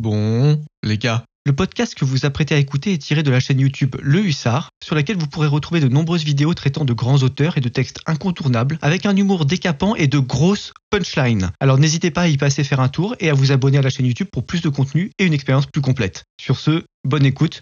Bon, 0.00 0.58
les 0.82 0.96
gars, 0.96 1.26
le 1.44 1.52
podcast 1.54 1.94
que 1.94 2.06
vous 2.06 2.24
apprêtez 2.24 2.54
à 2.54 2.58
écouter 2.58 2.94
est 2.94 3.02
tiré 3.02 3.22
de 3.22 3.30
la 3.30 3.38
chaîne 3.38 3.60
YouTube 3.60 3.96
Le 4.00 4.24
Hussard, 4.24 4.70
sur 4.82 4.94
laquelle 4.94 5.18
vous 5.18 5.26
pourrez 5.26 5.46
retrouver 5.46 5.78
de 5.80 5.88
nombreuses 5.88 6.24
vidéos 6.24 6.54
traitant 6.54 6.86
de 6.86 6.94
grands 6.94 7.18
auteurs 7.18 7.58
et 7.58 7.60
de 7.60 7.68
textes 7.68 8.00
incontournables, 8.06 8.78
avec 8.80 9.04
un 9.04 9.14
humour 9.14 9.44
décapant 9.44 9.94
et 9.96 10.06
de 10.06 10.18
grosses 10.18 10.72
punchlines. 10.88 11.50
Alors 11.60 11.76
n'hésitez 11.76 12.10
pas 12.10 12.22
à 12.22 12.28
y 12.28 12.38
passer 12.38 12.64
faire 12.64 12.80
un 12.80 12.88
tour 12.88 13.14
et 13.20 13.28
à 13.28 13.34
vous 13.34 13.52
abonner 13.52 13.76
à 13.76 13.82
la 13.82 13.90
chaîne 13.90 14.06
YouTube 14.06 14.28
pour 14.32 14.46
plus 14.46 14.62
de 14.62 14.70
contenu 14.70 15.10
et 15.18 15.26
une 15.26 15.34
expérience 15.34 15.66
plus 15.66 15.82
complète. 15.82 16.24
Sur 16.40 16.58
ce, 16.58 16.82
bonne 17.04 17.26
écoute 17.26 17.60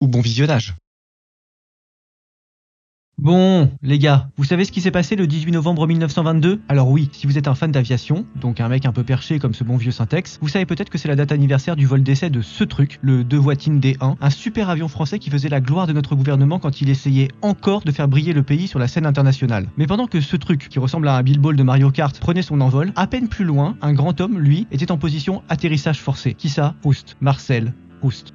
ou 0.00 0.08
bon 0.08 0.20
visionnage. 0.20 0.74
Bon, 3.18 3.70
les 3.82 3.98
gars, 3.98 4.28
vous 4.36 4.44
savez 4.44 4.66
ce 4.66 4.72
qui 4.72 4.82
s'est 4.82 4.90
passé 4.90 5.16
le 5.16 5.26
18 5.26 5.50
novembre 5.52 5.86
1922 5.86 6.60
Alors 6.68 6.90
oui, 6.90 7.08
si 7.12 7.26
vous 7.26 7.38
êtes 7.38 7.48
un 7.48 7.54
fan 7.54 7.72
d'aviation, 7.72 8.26
donc 8.38 8.60
un 8.60 8.68
mec 8.68 8.84
un 8.84 8.92
peu 8.92 9.04
perché 9.04 9.38
comme 9.38 9.54
ce 9.54 9.64
bon 9.64 9.78
vieux 9.78 9.90
Syntex, 9.90 10.38
vous 10.42 10.48
savez 10.48 10.66
peut-être 10.66 10.90
que 10.90 10.98
c'est 10.98 11.08
la 11.08 11.16
date 11.16 11.32
anniversaire 11.32 11.76
du 11.76 11.86
vol 11.86 12.02
d'essai 12.02 12.28
de 12.28 12.42
ce 12.42 12.62
truc, 12.62 12.98
le 13.00 13.24
Devoitine 13.24 13.80
D1, 13.80 14.16
un 14.20 14.30
super 14.30 14.68
avion 14.68 14.86
français 14.88 15.18
qui 15.18 15.30
faisait 15.30 15.48
la 15.48 15.62
gloire 15.62 15.86
de 15.86 15.94
notre 15.94 16.14
gouvernement 16.14 16.58
quand 16.58 16.82
il 16.82 16.90
essayait 16.90 17.28
encore 17.40 17.80
de 17.84 17.90
faire 17.90 18.06
briller 18.06 18.34
le 18.34 18.42
pays 18.42 18.68
sur 18.68 18.78
la 18.78 18.86
scène 18.86 19.06
internationale. 19.06 19.70
Mais 19.78 19.86
pendant 19.86 20.08
que 20.08 20.20
ce 20.20 20.36
truc, 20.36 20.68
qui 20.68 20.78
ressemble 20.78 21.08
à 21.08 21.16
un 21.16 21.22
billball 21.22 21.56
de 21.56 21.62
Mario 21.62 21.90
Kart, 21.90 22.20
prenait 22.20 22.42
son 22.42 22.60
envol, 22.60 22.92
à 22.96 23.06
peine 23.06 23.28
plus 23.28 23.46
loin, 23.46 23.78
un 23.80 23.94
grand 23.94 24.20
homme, 24.20 24.38
lui, 24.38 24.66
était 24.70 24.92
en 24.92 24.98
position 24.98 25.42
atterrissage 25.48 26.00
forcé. 26.00 26.34
Qui 26.34 26.50
ça? 26.50 26.74
Proust, 26.82 27.16
Marcel, 27.22 27.72